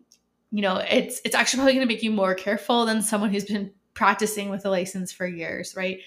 you 0.52 0.62
know, 0.62 0.78
it's 0.78 1.19
it's 1.26 1.36
actually 1.36 1.58
probably 1.58 1.73
going 1.73 1.88
to 1.88 1.93
make 1.93 2.04
you 2.04 2.12
more 2.12 2.34
careful 2.34 2.86
than 2.86 3.02
someone 3.02 3.32
who's 3.32 3.45
been 3.45 3.71
practicing 3.93 4.50
with 4.50 4.65
a 4.65 4.69
license 4.69 5.12
for 5.12 5.28
years, 5.28 5.76
right? 5.76 6.00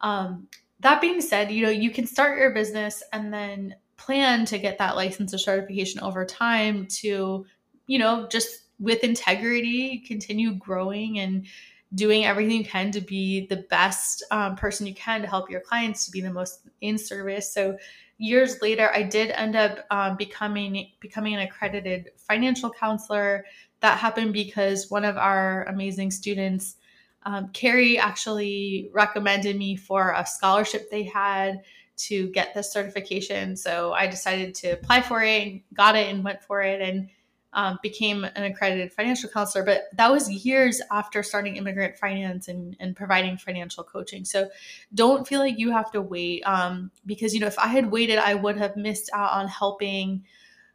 Um, 0.00 0.48
that 0.80 1.00
being 1.00 1.20
said, 1.20 1.50
you 1.50 1.64
know, 1.64 1.70
you 1.70 1.90
can 1.90 2.06
start 2.06 2.38
your 2.38 2.52
business 2.52 3.02
and 3.12 3.32
then 3.32 3.74
plan 3.96 4.44
to 4.46 4.58
get 4.58 4.78
that 4.78 4.94
license 4.94 5.34
or 5.34 5.38
certification 5.38 6.00
over 6.00 6.24
time 6.24 6.86
to, 6.86 7.44
you 7.88 7.98
know, 7.98 8.28
just 8.28 8.67
with 8.78 9.04
integrity, 9.04 9.98
continue 9.98 10.54
growing 10.54 11.18
and 11.18 11.46
doing 11.94 12.24
everything 12.24 12.58
you 12.58 12.64
can 12.64 12.90
to 12.92 13.00
be 13.00 13.46
the 13.46 13.64
best 13.70 14.22
um, 14.30 14.56
person 14.56 14.86
you 14.86 14.94
can 14.94 15.22
to 15.22 15.26
help 15.26 15.50
your 15.50 15.60
clients 15.60 16.04
to 16.04 16.10
be 16.10 16.20
the 16.20 16.30
most 16.30 16.68
in 16.80 16.98
service. 16.98 17.52
So 17.52 17.78
years 18.18 18.60
later, 18.60 18.90
I 18.92 19.02
did 19.02 19.30
end 19.30 19.56
up 19.56 19.86
um, 19.90 20.16
becoming 20.16 20.90
becoming 21.00 21.34
an 21.34 21.40
accredited 21.40 22.10
financial 22.16 22.70
counselor. 22.70 23.46
That 23.80 23.98
happened 23.98 24.32
because 24.32 24.90
one 24.90 25.04
of 25.04 25.16
our 25.16 25.64
amazing 25.64 26.10
students, 26.10 26.76
um, 27.22 27.48
Carrie, 27.52 27.98
actually 27.98 28.90
recommended 28.92 29.56
me 29.56 29.76
for 29.76 30.12
a 30.12 30.26
scholarship 30.26 30.90
they 30.90 31.04
had 31.04 31.62
to 31.96 32.28
get 32.30 32.54
this 32.54 32.72
certification. 32.72 33.56
So 33.56 33.92
I 33.92 34.06
decided 34.06 34.54
to 34.56 34.70
apply 34.70 35.02
for 35.02 35.22
it 35.22 35.42
and 35.42 35.60
got 35.74 35.96
it 35.96 36.12
and 36.12 36.22
went 36.22 36.42
for 36.42 36.62
it 36.62 36.80
and 36.80 37.08
um, 37.52 37.78
became 37.82 38.24
an 38.24 38.44
accredited 38.44 38.92
financial 38.92 39.30
counselor, 39.30 39.64
but 39.64 39.84
that 39.94 40.10
was 40.10 40.30
years 40.30 40.82
after 40.90 41.22
starting 41.22 41.56
immigrant 41.56 41.96
finance 41.96 42.48
and, 42.48 42.76
and 42.78 42.94
providing 42.94 43.36
financial 43.36 43.82
coaching. 43.82 44.24
So 44.24 44.50
don't 44.94 45.26
feel 45.26 45.40
like 45.40 45.58
you 45.58 45.70
have 45.72 45.90
to 45.92 46.02
wait 46.02 46.42
um, 46.42 46.90
because, 47.06 47.32
you 47.34 47.40
know, 47.40 47.46
if 47.46 47.58
I 47.58 47.68
had 47.68 47.90
waited, 47.90 48.18
I 48.18 48.34
would 48.34 48.58
have 48.58 48.76
missed 48.76 49.10
out 49.14 49.32
on 49.32 49.48
helping 49.48 50.24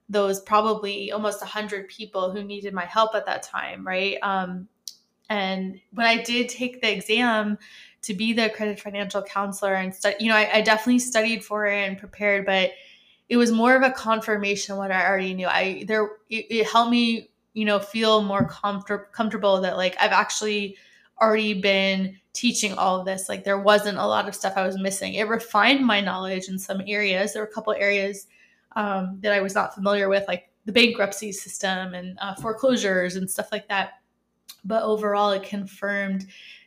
those 0.10 0.42
probably 0.42 1.12
almost 1.12 1.42
100 1.42 1.88
people 1.88 2.32
who 2.32 2.44
needed 2.44 2.74
my 2.74 2.86
help 2.86 3.16
at 3.16 3.26
that 3.28 3.44
time, 3.44 3.86
right? 3.86 4.18
Um, 4.22 4.68
and 5.30 5.80
when 5.94 6.06
I 6.06 6.22
did 6.22 6.50
take 6.50 6.82
the 6.82 6.92
exam 6.92 7.58
to 8.02 8.14
be 8.14 8.34
the 8.34 8.48
accredited 8.48 8.82
financial 8.82 9.22
counselor 9.22 9.76
and 9.76 9.94
study, 9.94 10.16
you 10.20 10.30
know, 10.30 10.36
I, 10.36 10.58
I 10.58 10.62
definitely 10.62 11.00
studied 11.00 11.46
for 11.46 11.66
it 11.66 11.88
and 11.88 11.98
prepared, 11.98 12.46
but 12.46 12.72
it 13.30 13.38
was 13.38 13.52
more 13.52 13.76
of 13.76 13.84
a 13.84 13.92
confirmation 13.92 14.78
what 14.78 14.92
I 14.92 15.08
already 15.08 15.34
knew. 15.34 15.48
I 15.48 15.86
there 15.88 16.04
it, 16.30 16.46
it 16.50 16.68
helped 16.68 16.92
me, 16.92 17.30
you 17.54 17.66
know, 17.66 17.80
feel 17.80 18.22
more 18.22 18.48
comfort, 18.48 19.12
comfortable 19.14 19.62
that 19.62 19.78
like 19.78 19.96
I've 20.00 20.12
actually 20.12 20.78
already 21.22 21.60
been 21.60 22.18
teaching 22.34 22.74
all 22.74 23.00
of 23.00 23.06
this. 23.06 23.30
Like 23.30 23.44
there 23.44 23.60
wasn't 23.60 23.98
a 23.98 24.06
lot 24.06 24.28
of 24.28 24.36
stuff 24.36 24.54
I 24.56 24.66
was 24.66 24.78
missing. 24.78 25.14
It 25.14 25.28
refined 25.28 25.86
my 25.86 26.02
knowledge 26.02 26.50
in 26.50 26.60
some 26.60 26.82
areas. 26.88 27.34
There 27.34 27.42
were 27.42 27.48
a 27.48 27.54
couple 27.54 27.74
areas 27.74 28.28
um, 28.76 29.20
that 29.22 29.32
I 29.32 29.42
was 29.42 29.56
not 29.56 29.76
familiar 29.76 30.10
with, 30.10 30.28
like 30.28 30.50
the 30.66 30.72
bankruptcy 30.72 31.32
system 31.32 31.94
and 31.94 32.18
uh, 32.20 32.36
foreclosures 32.36 33.16
and 33.16 33.30
stuff 33.30 33.52
like 33.52 33.68
that. 33.70 34.02
But 34.66 34.84
overall, 34.84 35.32
it 35.32 35.44
confirmed 35.44 36.26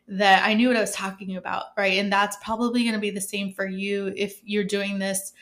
that 0.08 0.46
I 0.46 0.54
knew 0.54 0.68
what 0.68 0.76
I 0.76 0.82
was 0.82 0.92
talking 0.92 1.36
about, 1.36 1.64
right? 1.76 1.98
And 1.98 2.12
that's 2.12 2.36
probably 2.42 2.82
going 2.84 2.94
to 2.94 3.00
be 3.00 3.10
the 3.10 3.20
same 3.20 3.52
for 3.52 3.66
you 3.66 4.12
if 4.16 4.40
you're 4.44 4.64
doing 4.64 4.98
this 4.98 5.32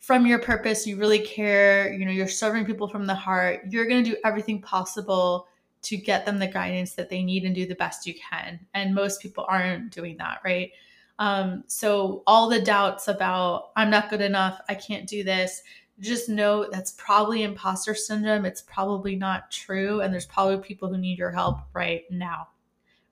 from 0.00 0.26
your 0.26 0.38
purpose, 0.38 0.86
you 0.86 0.96
really 0.96 1.18
care, 1.18 1.92
you 1.92 2.04
know, 2.04 2.10
you're 2.10 2.28
serving 2.28 2.64
people 2.64 2.88
from 2.88 3.06
the 3.06 3.14
heart, 3.14 3.62
you're 3.68 3.86
going 3.86 4.02
to 4.04 4.10
do 4.10 4.16
everything 4.24 4.62
possible 4.62 5.48
to 5.82 5.96
get 5.96 6.24
them 6.24 6.38
the 6.38 6.46
guidance 6.46 6.94
that 6.94 7.08
they 7.08 7.22
need 7.22 7.44
and 7.44 7.54
do 7.54 7.66
the 7.66 7.74
best 7.74 8.06
you 8.06 8.14
can. 8.30 8.58
And 8.74 8.94
most 8.94 9.20
people 9.20 9.44
aren't 9.48 9.90
doing 9.92 10.16
that, 10.18 10.40
right? 10.44 10.70
Um, 11.18 11.64
so 11.66 12.22
all 12.26 12.48
the 12.48 12.60
doubts 12.60 13.08
about 13.08 13.70
I'm 13.76 13.90
not 13.90 14.10
good 14.10 14.20
enough, 14.20 14.60
I 14.68 14.74
can't 14.74 15.08
do 15.08 15.24
this, 15.24 15.62
just 16.00 16.28
know 16.28 16.68
that's 16.70 16.92
probably 16.92 17.42
imposter 17.42 17.94
syndrome. 17.94 18.44
It's 18.44 18.62
probably 18.62 19.16
not 19.16 19.50
true. 19.50 20.00
And 20.00 20.12
there's 20.12 20.26
probably 20.26 20.58
people 20.58 20.88
who 20.88 20.98
need 20.98 21.18
your 21.18 21.32
help 21.32 21.58
right 21.72 22.04
now, 22.10 22.48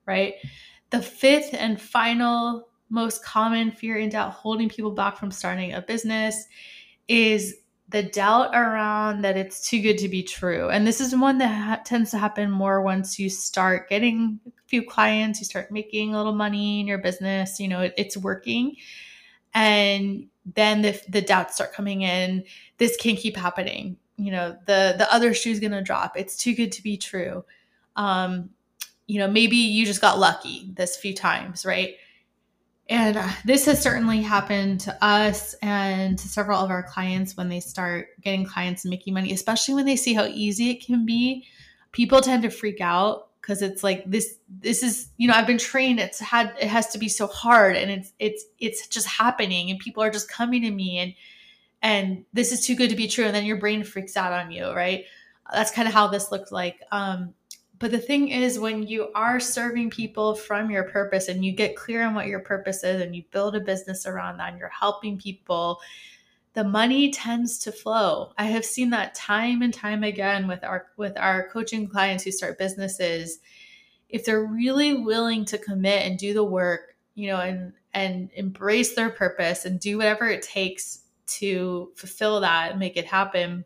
right? 0.05 0.35
The 0.89 1.01
fifth 1.01 1.53
and 1.53 1.79
final 1.79 2.69
most 2.89 3.23
common 3.23 3.71
fear 3.71 3.97
and 3.97 4.11
doubt 4.11 4.31
holding 4.31 4.69
people 4.69 4.91
back 4.91 5.17
from 5.17 5.31
starting 5.31 5.73
a 5.73 5.81
business 5.81 6.45
is 7.07 7.55
the 7.89 8.03
doubt 8.03 8.53
around 8.53 9.21
that 9.21 9.37
it's 9.37 9.67
too 9.67 9.81
good 9.81 9.97
to 9.97 10.09
be 10.09 10.21
true. 10.21 10.69
And 10.69 10.85
this 10.85 10.99
is 10.99 11.15
one 11.15 11.37
that 11.37 11.47
ha- 11.47 11.81
tends 11.85 12.11
to 12.11 12.17
happen 12.17 12.51
more 12.51 12.81
once 12.81 13.17
you 13.17 13.29
start 13.29 13.89
getting 13.89 14.39
a 14.45 14.51
few 14.65 14.83
clients, 14.83 15.39
you 15.39 15.45
start 15.45 15.71
making 15.71 16.13
a 16.13 16.17
little 16.17 16.35
money 16.35 16.81
in 16.81 16.87
your 16.87 16.97
business, 16.97 17.59
you 17.59 17.67
know, 17.69 17.81
it, 17.81 17.93
it's 17.97 18.17
working. 18.17 18.75
And 19.53 20.27
then 20.55 20.81
the, 20.81 20.99
the 21.07 21.21
doubts 21.21 21.55
start 21.55 21.73
coming 21.73 22.01
in. 22.01 22.43
This 22.77 22.97
can't 22.97 23.17
keep 23.17 23.37
happening. 23.37 23.97
You 24.17 24.31
know, 24.31 24.57
the 24.65 24.95
the 24.97 25.11
other 25.13 25.33
shoe's 25.33 25.59
gonna 25.59 25.83
drop. 25.83 26.17
It's 26.17 26.35
too 26.35 26.55
good 26.55 26.71
to 26.73 26.83
be 26.83 26.97
true. 26.97 27.45
Um, 27.95 28.49
you 29.05 29.19
know, 29.19 29.27
maybe 29.27 29.55
you 29.55 29.85
just 29.85 30.01
got 30.01 30.19
lucky 30.19 30.71
this 30.73 30.97
few 30.97 31.13
times, 31.13 31.65
right? 31.65 31.95
And 32.89 33.17
uh, 33.17 33.29
this 33.43 33.65
has 33.65 33.81
certainly 33.81 34.21
happened 34.21 34.79
to 34.81 35.03
us 35.03 35.53
and 35.55 36.17
to 36.17 36.27
several 36.27 36.59
of 36.59 36.69
our 36.69 36.83
clients 36.83 37.35
when 37.35 37.49
they 37.49 37.59
start 37.59 38.07
getting 38.21 38.45
clients 38.45 38.85
and 38.85 38.89
making 38.89 39.13
money, 39.13 39.33
especially 39.33 39.73
when 39.73 39.85
they 39.85 39.97
see 39.97 40.13
how 40.13 40.25
easy 40.25 40.69
it 40.69 40.85
can 40.85 41.05
be. 41.05 41.45
People 41.91 42.21
tend 42.21 42.43
to 42.43 42.49
freak 42.49 42.79
out 42.79 43.27
because 43.41 43.61
it's 43.61 43.83
like 43.83 44.03
this 44.05 44.35
this 44.49 44.83
is 44.83 45.09
you 45.17 45.27
know 45.27 45.33
I've 45.33 45.47
been 45.47 45.57
trained 45.57 45.99
it's 45.99 46.19
had 46.19 46.53
it 46.59 46.67
has 46.67 46.87
to 46.89 46.97
be 46.97 47.07
so 47.07 47.27
hard 47.27 47.77
and 47.77 47.89
it's 47.89 48.11
it's 48.19 48.45
it's 48.59 48.87
just 48.87 49.07
happening 49.07 49.71
and 49.71 49.79
people 49.79 50.03
are 50.03 50.09
just 50.09 50.29
coming 50.29 50.63
to 50.63 50.71
me 50.71 50.97
and 50.97 51.13
and 51.81 52.25
this 52.33 52.51
is 52.51 52.65
too 52.65 52.75
good 52.75 52.89
to 52.89 52.95
be 52.95 53.07
true 53.07 53.23
and 53.25 53.33
then 53.33 53.45
your 53.45 53.57
brain 53.57 53.83
freaks 53.83 54.17
out 54.17 54.33
on 54.33 54.51
you 54.51 54.69
right 54.73 55.05
that's 55.53 55.71
kind 55.71 55.87
of 55.87 55.93
how 55.93 56.07
this 56.07 56.29
looked 56.29 56.51
like 56.51 56.81
um 56.91 57.33
but 57.79 57.91
the 57.91 57.99
thing 57.99 58.29
is, 58.29 58.59
when 58.59 58.83
you 58.83 59.11
are 59.13 59.39
serving 59.39 59.89
people 59.89 60.35
from 60.35 60.71
your 60.71 60.85
purpose 60.85 61.27
and 61.27 61.45
you 61.45 61.51
get 61.51 61.75
clear 61.75 62.03
on 62.05 62.15
what 62.15 62.27
your 62.27 62.39
purpose 62.39 62.83
is 62.83 63.01
and 63.01 63.15
you 63.15 63.23
build 63.31 63.55
a 63.55 63.59
business 63.59 64.05
around 64.05 64.37
that 64.37 64.49
and 64.49 64.59
you're 64.59 64.69
helping 64.69 65.17
people, 65.19 65.79
the 66.53 66.63
money 66.63 67.11
tends 67.11 67.59
to 67.59 67.71
flow. 67.71 68.33
I 68.37 68.45
have 68.45 68.65
seen 68.65 68.89
that 68.89 69.13
time 69.13 69.61
and 69.61 69.73
time 69.73 70.03
again 70.03 70.47
with 70.47 70.63
our 70.63 70.87
with 70.97 71.17
our 71.17 71.49
coaching 71.49 71.87
clients 71.87 72.23
who 72.23 72.31
start 72.31 72.57
businesses. 72.57 73.39
If 74.09 74.25
they're 74.25 74.45
really 74.45 74.95
willing 74.95 75.45
to 75.45 75.57
commit 75.57 76.03
and 76.03 76.17
do 76.17 76.33
the 76.33 76.43
work, 76.43 76.95
you 77.13 77.27
know, 77.27 77.41
and 77.41 77.73
and 77.93 78.31
embrace 78.33 78.95
their 78.95 79.11
purpose 79.11 79.65
and 79.65 79.79
do 79.79 79.97
whatever 79.97 80.27
it 80.27 80.41
takes 80.41 81.01
to 81.27 81.91
fulfill 81.95 82.39
that 82.39 82.71
and 82.71 82.79
make 82.79 82.97
it 82.97 83.05
happen, 83.05 83.65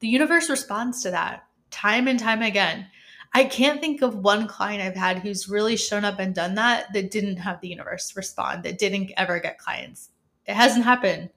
the 0.00 0.08
universe 0.08 0.50
responds 0.50 1.02
to 1.02 1.10
that 1.10 1.44
time 1.70 2.08
and 2.08 2.18
time 2.18 2.42
again. 2.42 2.86
I 3.34 3.44
can't 3.44 3.80
think 3.80 4.02
of 4.02 4.16
one 4.16 4.46
client 4.46 4.82
I've 4.82 4.96
had 4.96 5.18
who's 5.18 5.48
really 5.48 5.76
shown 5.76 6.04
up 6.04 6.18
and 6.18 6.34
done 6.34 6.54
that 6.56 6.92
that 6.92 7.10
didn't 7.10 7.36
have 7.36 7.60
the 7.60 7.68
universe 7.68 8.14
respond, 8.14 8.62
that 8.64 8.78
didn't 8.78 9.12
ever 9.16 9.40
get 9.40 9.58
clients. 9.58 10.10
It 10.46 10.54
hasn't 10.54 10.84
happened 10.84 11.30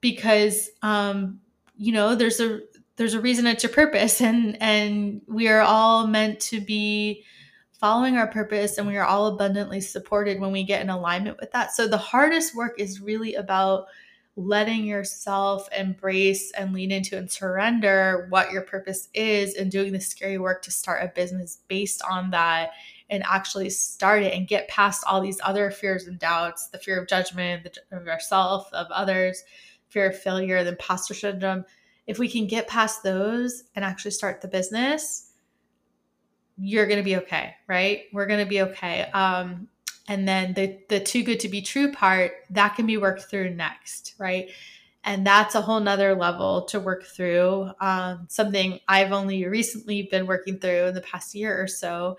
because 0.00 0.70
um, 0.82 1.40
you 1.76 1.92
know, 1.92 2.14
there's 2.14 2.40
a 2.40 2.60
there's 2.96 3.14
a 3.14 3.20
reason 3.20 3.46
it's 3.46 3.64
your 3.64 3.72
purpose 3.72 4.20
and 4.20 4.56
and 4.60 5.20
we 5.26 5.48
are 5.48 5.62
all 5.62 6.06
meant 6.06 6.38
to 6.38 6.60
be 6.60 7.24
following 7.72 8.16
our 8.16 8.28
purpose 8.28 8.78
and 8.78 8.86
we 8.86 8.96
are 8.96 9.04
all 9.04 9.26
abundantly 9.26 9.80
supported 9.80 10.40
when 10.40 10.52
we 10.52 10.62
get 10.62 10.80
in 10.80 10.90
alignment 10.90 11.36
with 11.40 11.50
that. 11.52 11.72
So 11.72 11.88
the 11.88 11.98
hardest 11.98 12.54
work 12.54 12.78
is 12.78 13.00
really 13.00 13.34
about 13.34 13.86
letting 14.36 14.84
yourself 14.84 15.68
embrace 15.76 16.50
and 16.52 16.72
lean 16.72 16.90
into 16.90 17.16
and 17.16 17.30
surrender 17.30 18.26
what 18.30 18.50
your 18.50 18.62
purpose 18.62 19.08
is 19.14 19.54
and 19.54 19.70
doing 19.70 19.92
the 19.92 20.00
scary 20.00 20.38
work 20.38 20.62
to 20.62 20.72
start 20.72 21.04
a 21.04 21.12
business 21.14 21.60
based 21.68 22.02
on 22.10 22.30
that 22.30 22.70
and 23.10 23.22
actually 23.24 23.70
start 23.70 24.22
it 24.22 24.34
and 24.34 24.48
get 24.48 24.66
past 24.68 25.04
all 25.06 25.20
these 25.20 25.40
other 25.44 25.70
fears 25.70 26.06
and 26.06 26.18
doubts 26.18 26.68
the 26.68 26.78
fear 26.78 27.00
of 27.00 27.06
judgment 27.06 27.78
of 27.92 28.08
ourself 28.08 28.68
of 28.72 28.88
others 28.90 29.44
fear 29.88 30.08
of 30.08 30.18
failure 30.18 30.64
the 30.64 30.70
imposter 30.70 31.14
syndrome. 31.14 31.64
If 32.08 32.18
we 32.18 32.28
can 32.28 32.48
get 32.48 32.66
past 32.66 33.04
those 33.04 33.64
and 33.76 33.84
actually 33.84 34.10
start 34.10 34.40
the 34.40 34.48
business 34.48 35.30
you're 36.56 36.86
going 36.86 36.98
to 36.98 37.04
be 37.04 37.16
okay 37.16 37.54
right? 37.68 38.02
We're 38.12 38.26
going 38.26 38.40
to 38.44 38.48
be 38.48 38.62
okay. 38.62 39.02
Um, 39.12 39.68
and 40.08 40.28
then 40.28 40.54
the 40.54 40.78
the 40.88 41.00
too 41.00 41.22
good 41.22 41.40
to 41.40 41.48
be 41.48 41.62
true 41.62 41.92
part 41.92 42.32
that 42.50 42.76
can 42.76 42.86
be 42.86 42.96
worked 42.96 43.24
through 43.24 43.50
next 43.50 44.14
right? 44.18 44.48
And 45.06 45.26
that's 45.26 45.54
a 45.54 45.60
whole 45.60 45.80
nother 45.80 46.14
level 46.14 46.62
to 46.66 46.80
work 46.80 47.04
through 47.04 47.70
um, 47.80 48.26
something 48.28 48.80
i've 48.88 49.12
only 49.12 49.46
recently 49.46 50.08
been 50.10 50.26
working 50.26 50.58
through 50.58 50.86
in 50.86 50.94
the 50.94 51.00
past 51.00 51.34
year 51.34 51.60
or 51.60 51.66
so. 51.66 52.16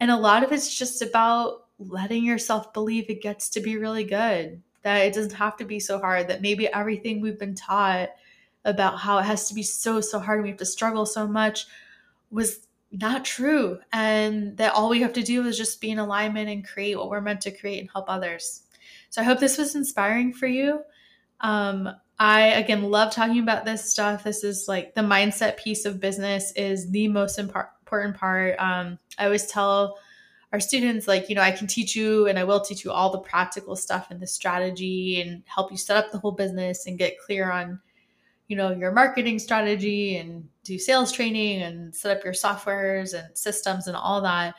And 0.00 0.10
a 0.10 0.16
lot 0.16 0.42
of 0.42 0.52
it's 0.52 0.74
just 0.74 1.02
about 1.02 1.66
letting 1.78 2.24
yourself 2.24 2.72
believe 2.72 3.08
it 3.08 3.22
gets 3.22 3.48
to 3.50 3.60
be 3.60 3.76
really 3.76 4.04
good 4.04 4.62
that 4.82 4.98
it 4.98 5.14
doesn't 5.14 5.34
have 5.34 5.56
to 5.56 5.64
be 5.64 5.80
so 5.80 5.98
hard 5.98 6.28
that 6.28 6.42
maybe 6.42 6.68
everything 6.72 7.20
we've 7.20 7.38
been 7.38 7.54
taught 7.54 8.10
about 8.64 8.98
how 8.98 9.18
it 9.18 9.24
has 9.24 9.48
to 9.48 9.54
be 9.54 9.62
so 9.62 10.00
so 10.00 10.18
hard 10.18 10.38
and 10.38 10.44
we 10.44 10.50
have 10.50 10.58
to 10.58 10.64
struggle 10.64 11.06
so 11.06 11.26
much 11.26 11.66
was 12.30 12.66
not 12.92 13.24
true 13.24 13.78
and 13.92 14.56
that 14.58 14.74
all 14.74 14.90
we 14.90 15.00
have 15.00 15.14
to 15.14 15.22
do 15.22 15.44
is 15.46 15.56
just 15.56 15.80
be 15.80 15.90
in 15.90 15.98
alignment 15.98 16.50
and 16.50 16.66
create 16.66 16.96
what 16.96 17.08
we're 17.08 17.20
meant 17.20 17.40
to 17.40 17.50
create 17.50 17.80
and 17.80 17.90
help 17.90 18.04
others. 18.08 18.62
So 19.10 19.20
i 19.20 19.24
hope 19.24 19.40
this 19.40 19.58
was 19.58 19.74
inspiring 19.74 20.32
for 20.32 20.46
you. 20.46 20.82
Um, 21.40 21.88
i 22.18 22.42
again 22.42 22.82
love 22.90 23.12
talking 23.12 23.38
about 23.38 23.64
this 23.64 23.90
stuff. 23.90 24.24
This 24.24 24.44
is 24.44 24.68
like 24.68 24.94
the 24.94 25.00
mindset 25.00 25.56
piece 25.56 25.84
of 25.84 26.00
business 26.00 26.52
is 26.52 26.90
the 26.90 27.08
most 27.08 27.38
important 27.38 28.16
part. 28.16 28.58
Um, 28.58 28.98
i 29.18 29.24
always 29.24 29.46
tell 29.46 29.98
our 30.52 30.60
students 30.60 31.08
like 31.08 31.28
you 31.28 31.34
know 31.34 31.40
i 31.40 31.50
can 31.50 31.66
teach 31.66 31.96
you 31.96 32.26
and 32.26 32.38
i 32.38 32.44
will 32.44 32.60
teach 32.60 32.84
you 32.84 32.90
all 32.90 33.10
the 33.10 33.18
practical 33.18 33.74
stuff 33.74 34.08
and 34.10 34.20
the 34.20 34.26
strategy 34.26 35.20
and 35.20 35.42
help 35.46 35.70
you 35.70 35.78
set 35.78 35.96
up 35.96 36.12
the 36.12 36.18
whole 36.18 36.32
business 36.32 36.86
and 36.86 36.98
get 36.98 37.18
clear 37.18 37.50
on 37.50 37.80
you 38.48 38.56
know 38.56 38.70
your 38.70 38.92
marketing 38.92 39.38
strategy 39.38 40.16
and 40.16 40.48
do 40.64 40.78
sales 40.78 41.12
training 41.12 41.62
and 41.62 41.94
set 41.94 42.16
up 42.16 42.24
your 42.24 42.32
softwares 42.32 43.14
and 43.14 43.36
systems 43.36 43.86
and 43.86 43.96
all 43.96 44.20
that 44.20 44.54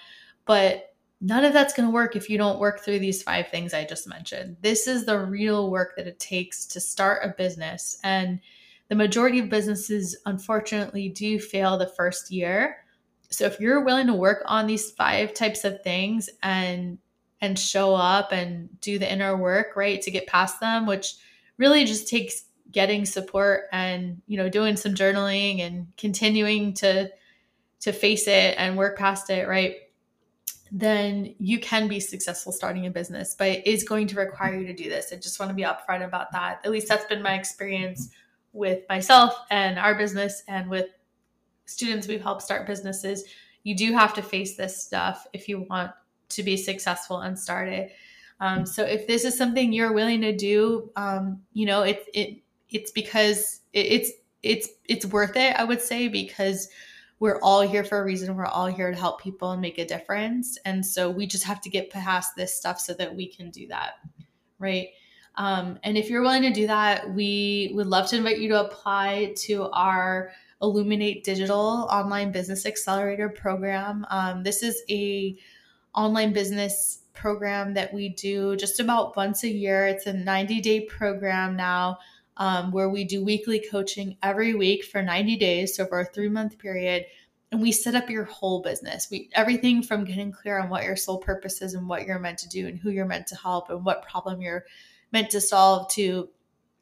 but 0.45 0.93
none 1.21 1.45
of 1.45 1.53
that's 1.53 1.73
going 1.73 1.87
to 1.87 1.93
work 1.93 2.15
if 2.15 2.29
you 2.29 2.37
don't 2.37 2.59
work 2.59 2.81
through 2.81 2.99
these 2.99 3.23
five 3.23 3.47
things 3.47 3.73
i 3.73 3.85
just 3.85 4.07
mentioned. 4.07 4.57
This 4.61 4.87
is 4.87 5.05
the 5.05 5.17
real 5.17 5.71
work 5.71 5.95
that 5.95 6.07
it 6.07 6.19
takes 6.19 6.65
to 6.67 6.79
start 6.81 7.23
a 7.23 7.29
business 7.29 7.97
and 8.03 8.39
the 8.89 8.95
majority 8.95 9.39
of 9.39 9.49
businesses 9.49 10.15
unfortunately 10.25 11.09
do 11.09 11.39
fail 11.39 11.77
the 11.77 11.87
first 11.87 12.29
year. 12.29 12.77
So 13.29 13.45
if 13.45 13.59
you're 13.59 13.83
willing 13.83 14.07
to 14.07 14.13
work 14.13 14.43
on 14.45 14.67
these 14.67 14.91
five 14.91 15.33
types 15.33 15.63
of 15.63 15.81
things 15.81 16.29
and 16.43 16.99
and 17.41 17.57
show 17.57 17.95
up 17.95 18.31
and 18.31 18.69
do 18.79 18.99
the 18.99 19.11
inner 19.11 19.35
work 19.35 19.75
right 19.75 20.01
to 20.01 20.11
get 20.11 20.27
past 20.27 20.59
them 20.59 20.85
which 20.85 21.15
really 21.57 21.83
just 21.83 22.07
takes 22.07 22.45
getting 22.71 23.06
support 23.06 23.65
and 23.71 24.21
you 24.28 24.38
know 24.38 24.49
doing 24.49 24.76
some 24.76 24.93
journaling 24.93 25.60
and 25.60 25.88
continuing 25.97 26.73
to 26.73 27.10
to 27.80 27.91
face 27.91 28.28
it 28.28 28.56
and 28.58 28.78
work 28.78 28.97
past 28.97 29.30
it 29.30 29.47
right 29.47 29.76
then 30.76 31.36
you 31.38 31.60
can 31.60 31.88
be 31.88 31.99
successful 31.99 32.52
starting 32.52 32.88
a 32.88 32.89
business 32.89 33.36
but 33.38 33.47
it 33.47 33.67
is 33.67 33.84
going 33.84 34.08
to 34.08 34.15
require 34.15 34.60
you 34.60 34.65
to 34.65 34.73
do 34.73 34.89
this. 34.89 35.13
I 35.13 35.17
just 35.17 35.39
want 35.39 35.52
to 35.52 35.56
be 35.56 35.62
upfront 35.62 36.04
about 36.04 36.32
that. 36.32 36.62
At 36.65 36.71
least 36.71 36.88
that's 36.88 37.06
been 37.06 37.21
my 37.21 37.36
experience 37.36 38.10
with 38.54 38.82
myself 38.89 39.36
and 39.52 39.78
our 39.78 39.93
business 39.93 40.41
and 40.47 40.67
with 40.67 40.88
students 41.65 42.08
we've 42.08 42.23
helped 42.23 42.41
start 42.41 42.65
businesses. 42.65 43.23
You 43.62 43.76
do 43.76 43.93
have 43.93 44.15
to 44.15 44.23
face 44.23 44.58
this 44.58 44.82
stuff 44.82 45.28
if 45.32 45.47
you 45.47 45.62
want 45.69 45.91
to 46.30 46.41
be 46.41 46.58
successful 46.58 47.19
and 47.19 47.38
start 47.38 47.69
it. 47.69 47.91
Um, 48.39 48.65
so 48.65 48.84
if 48.84 49.06
this 49.06 49.26
is 49.26 49.38
something 49.38 49.71
you're 49.71 49.93
willing 49.93 50.21
to 50.21 50.36
do 50.36 50.91
um, 50.95 51.43
you 51.54 51.67
know 51.67 51.84
it, 51.84 52.08
it 52.15 52.42
it's 52.73 52.91
because 52.91 53.62
it's 53.71 54.12
it's 54.41 54.67
it's 54.86 55.05
worth 55.05 55.36
it 55.36 55.55
i 55.57 55.63
would 55.63 55.81
say 55.81 56.07
because 56.07 56.67
we're 57.19 57.39
all 57.39 57.62
here 57.62 57.86
for 57.86 58.01
a 58.01 58.03
reason. 58.03 58.36
We're 58.36 58.47
all 58.47 58.65
here 58.65 58.91
to 58.91 58.97
help 58.97 59.21
people 59.21 59.51
and 59.51 59.62
make 59.62 59.77
a 59.77 59.86
difference. 59.86 60.57
And 60.65 60.86
so 60.86 61.09
we 61.09 61.25
just 61.25 61.45
have 61.45 61.62
to 61.62 61.69
get 61.69 61.89
past 61.89 62.36
this 62.36 62.53
stuff 62.53 62.81
so 62.81 62.93
that 62.95 63.15
we 63.15 63.27
can 63.27 63.49
do 63.49 63.65
that 63.67 63.93
right? 64.63 64.88
Um, 65.36 65.79
and 65.83 65.97
if 65.97 66.09
you're 66.09 66.21
willing 66.21 66.43
to 66.43 66.51
do 66.51 66.67
that 66.67 67.13
we 67.13 67.71
would 67.73 67.88
love 67.88 68.07
to 68.09 68.17
invite 68.17 68.39
you 68.39 68.49
to 68.49 68.65
apply 68.65 69.33
to 69.39 69.69
our 69.71 70.31
illuminate 70.62 71.23
digital 71.23 71.88
online 71.91 72.31
business 72.31 72.65
accelerator 72.65 73.29
program. 73.29 74.05
Um, 74.09 74.43
this 74.43 74.63
is 74.63 74.81
a 74.89 75.36
online 75.93 76.33
business 76.33 76.99
program 77.13 77.73
that 77.73 77.93
we 77.93 78.09
do 78.09 78.55
just 78.55 78.79
about 78.79 79.15
once 79.17 79.43
a 79.43 79.49
year. 79.49 79.86
It's 79.88 80.05
a 80.05 80.13
90 80.13 80.62
day 80.62 80.81
program 80.81 81.55
now 81.55 81.97
um, 82.37 82.71
where 82.71 82.89
we 82.89 83.03
do 83.03 83.23
weekly 83.23 83.63
coaching 83.69 84.17
every 84.23 84.53
week 84.53 84.83
for 84.83 85.01
90 85.01 85.37
days, 85.37 85.75
so 85.75 85.85
for 85.85 86.01
a 86.01 86.05
three 86.05 86.29
month 86.29 86.57
period. 86.57 87.05
And 87.51 87.61
we 87.61 87.71
set 87.71 87.93
up 87.93 88.09
your 88.09 88.23
whole 88.23 88.61
business. 88.61 89.09
We 89.11 89.29
everything 89.33 89.83
from 89.83 90.05
getting 90.05 90.31
clear 90.31 90.59
on 90.59 90.69
what 90.69 90.83
your 90.83 90.95
sole 90.95 91.19
purpose 91.19 91.61
is 91.61 91.75
and 91.75 91.87
what 91.87 92.05
you're 92.05 92.17
meant 92.17 92.39
to 92.39 92.49
do 92.49 92.67
and 92.67 92.79
who 92.79 92.89
you're 92.89 93.05
meant 93.05 93.27
to 93.27 93.35
help 93.35 93.69
and 93.69 93.85
what 93.85 94.07
problem 94.07 94.41
you're 94.41 94.65
meant 95.11 95.29
to 95.31 95.41
solve 95.41 95.87
to, 95.89 96.29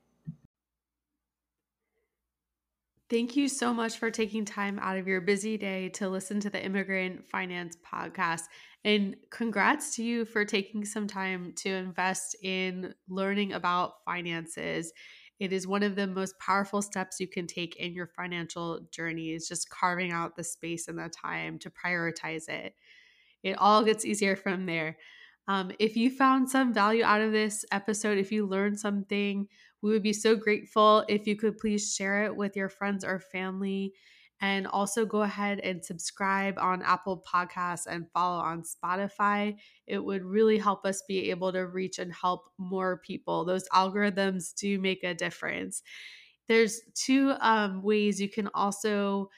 Thank 3.10 3.36
you 3.36 3.48
so 3.48 3.72
much 3.72 3.96
for 3.96 4.10
taking 4.10 4.44
time 4.44 4.78
out 4.80 4.98
of 4.98 5.08
your 5.08 5.22
busy 5.22 5.56
day 5.56 5.88
to 5.90 6.10
listen 6.10 6.40
to 6.40 6.50
the 6.50 6.62
Immigrant 6.62 7.26
Finance 7.26 7.78
Podcast. 7.78 8.42
And 8.84 9.16
congrats 9.30 9.96
to 9.96 10.04
you 10.04 10.26
for 10.26 10.44
taking 10.44 10.84
some 10.84 11.06
time 11.06 11.54
to 11.56 11.70
invest 11.70 12.36
in 12.42 12.94
learning 13.08 13.54
about 13.54 14.04
finances. 14.04 14.92
It 15.38 15.52
is 15.52 15.66
one 15.66 15.82
of 15.82 15.94
the 15.94 16.06
most 16.06 16.38
powerful 16.38 16.82
steps 16.82 17.20
you 17.20 17.28
can 17.28 17.46
take 17.46 17.76
in 17.76 17.92
your 17.92 18.08
financial 18.08 18.80
journey, 18.90 19.32
is 19.32 19.48
just 19.48 19.70
carving 19.70 20.12
out 20.12 20.36
the 20.36 20.44
space 20.44 20.88
and 20.88 20.98
the 20.98 21.08
time 21.08 21.58
to 21.60 21.70
prioritize 21.70 22.48
it. 22.48 22.74
It 23.42 23.56
all 23.58 23.84
gets 23.84 24.04
easier 24.04 24.36
from 24.36 24.66
there. 24.66 24.96
Um, 25.46 25.72
if 25.78 25.96
you 25.96 26.10
found 26.10 26.50
some 26.50 26.74
value 26.74 27.04
out 27.04 27.20
of 27.20 27.32
this 27.32 27.64
episode, 27.72 28.18
if 28.18 28.32
you 28.32 28.46
learned 28.46 28.78
something, 28.78 29.48
we 29.80 29.90
would 29.90 30.02
be 30.02 30.12
so 30.12 30.36
grateful 30.36 31.04
if 31.08 31.26
you 31.26 31.36
could 31.36 31.56
please 31.56 31.94
share 31.94 32.24
it 32.24 32.36
with 32.36 32.56
your 32.56 32.68
friends 32.68 33.04
or 33.04 33.20
family. 33.20 33.94
And 34.40 34.66
also 34.66 35.04
go 35.04 35.22
ahead 35.22 35.58
and 35.60 35.84
subscribe 35.84 36.58
on 36.58 36.82
Apple 36.82 37.24
Podcasts 37.26 37.86
and 37.86 38.10
follow 38.12 38.38
on 38.38 38.62
Spotify. 38.62 39.56
It 39.86 39.98
would 39.98 40.24
really 40.24 40.58
help 40.58 40.86
us 40.86 41.02
be 41.08 41.30
able 41.30 41.52
to 41.52 41.66
reach 41.66 41.98
and 41.98 42.12
help 42.12 42.44
more 42.56 42.98
people. 42.98 43.44
Those 43.44 43.68
algorithms 43.70 44.54
do 44.54 44.78
make 44.78 45.02
a 45.02 45.14
difference. 45.14 45.82
There's 46.46 46.80
two 46.94 47.34
um, 47.40 47.82
ways 47.82 48.20
you 48.20 48.28
can 48.28 48.48
also 48.54 49.30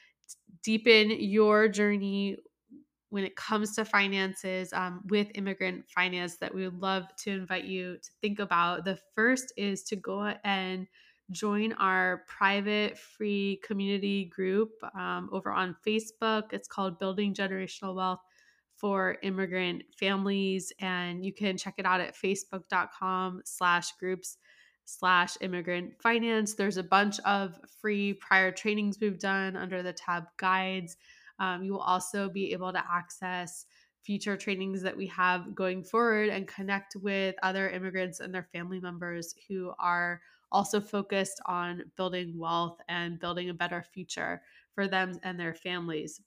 deepen 0.63 1.11
your 1.11 1.67
journey 1.67 2.37
when 3.09 3.25
it 3.25 3.35
comes 3.35 3.75
to 3.75 3.83
finances 3.83 4.71
um, 4.71 5.01
with 5.09 5.27
immigrant 5.35 5.83
finance 5.89 6.37
that 6.37 6.55
we 6.55 6.63
would 6.63 6.79
love 6.79 7.03
to 7.17 7.31
invite 7.31 7.65
you 7.65 7.97
to 7.97 8.09
think 8.21 8.39
about. 8.39 8.85
The 8.85 8.97
first 9.15 9.51
is 9.57 9.83
to 9.83 9.97
go 9.97 10.33
and 10.45 10.87
join 11.31 11.73
our 11.73 12.23
private 12.27 12.97
free 12.97 13.59
community 13.63 14.25
group 14.25 14.71
um, 14.95 15.29
over 15.31 15.51
on 15.51 15.75
Facebook. 15.85 16.53
It's 16.53 16.67
called 16.67 16.99
Building 16.99 17.33
Generational 17.33 17.95
Wealth 17.95 18.21
for 18.75 19.17
Immigrant 19.21 19.83
Families. 19.97 20.73
And 20.79 21.25
you 21.25 21.33
can 21.33 21.57
check 21.57 21.75
it 21.77 21.85
out 21.85 22.01
at 22.01 22.15
facebook.com 22.15 23.41
slash 23.45 23.91
groups 23.93 24.37
slash 24.85 25.37
immigrant 25.41 25.93
finance. 26.01 26.55
There's 26.55 26.77
a 26.77 26.83
bunch 26.83 27.19
of 27.21 27.57
free 27.81 28.13
prior 28.13 28.51
trainings 28.51 28.97
we've 28.99 29.19
done 29.19 29.55
under 29.55 29.83
the 29.83 29.93
tab 29.93 30.25
guides. 30.37 30.97
Um, 31.39 31.63
you 31.63 31.73
will 31.73 31.79
also 31.79 32.29
be 32.29 32.51
able 32.53 32.73
to 32.73 32.83
access 32.91 33.65
future 34.03 34.35
trainings 34.35 34.81
that 34.81 34.97
we 34.97 35.07
have 35.07 35.53
going 35.53 35.83
forward 35.83 36.29
and 36.29 36.47
connect 36.47 36.95
with 36.95 37.35
other 37.43 37.69
immigrants 37.69 38.19
and 38.19 38.33
their 38.33 38.47
family 38.51 38.79
members 38.79 39.35
who 39.47 39.71
are 39.79 40.21
also 40.51 40.81
focused 40.81 41.39
on 41.45 41.91
building 41.95 42.37
wealth 42.37 42.79
and 42.87 43.19
building 43.19 43.49
a 43.49 43.53
better 43.53 43.83
future 43.83 44.43
for 44.73 44.87
them 44.87 45.19
and 45.23 45.39
their 45.39 45.53
families. 45.55 46.21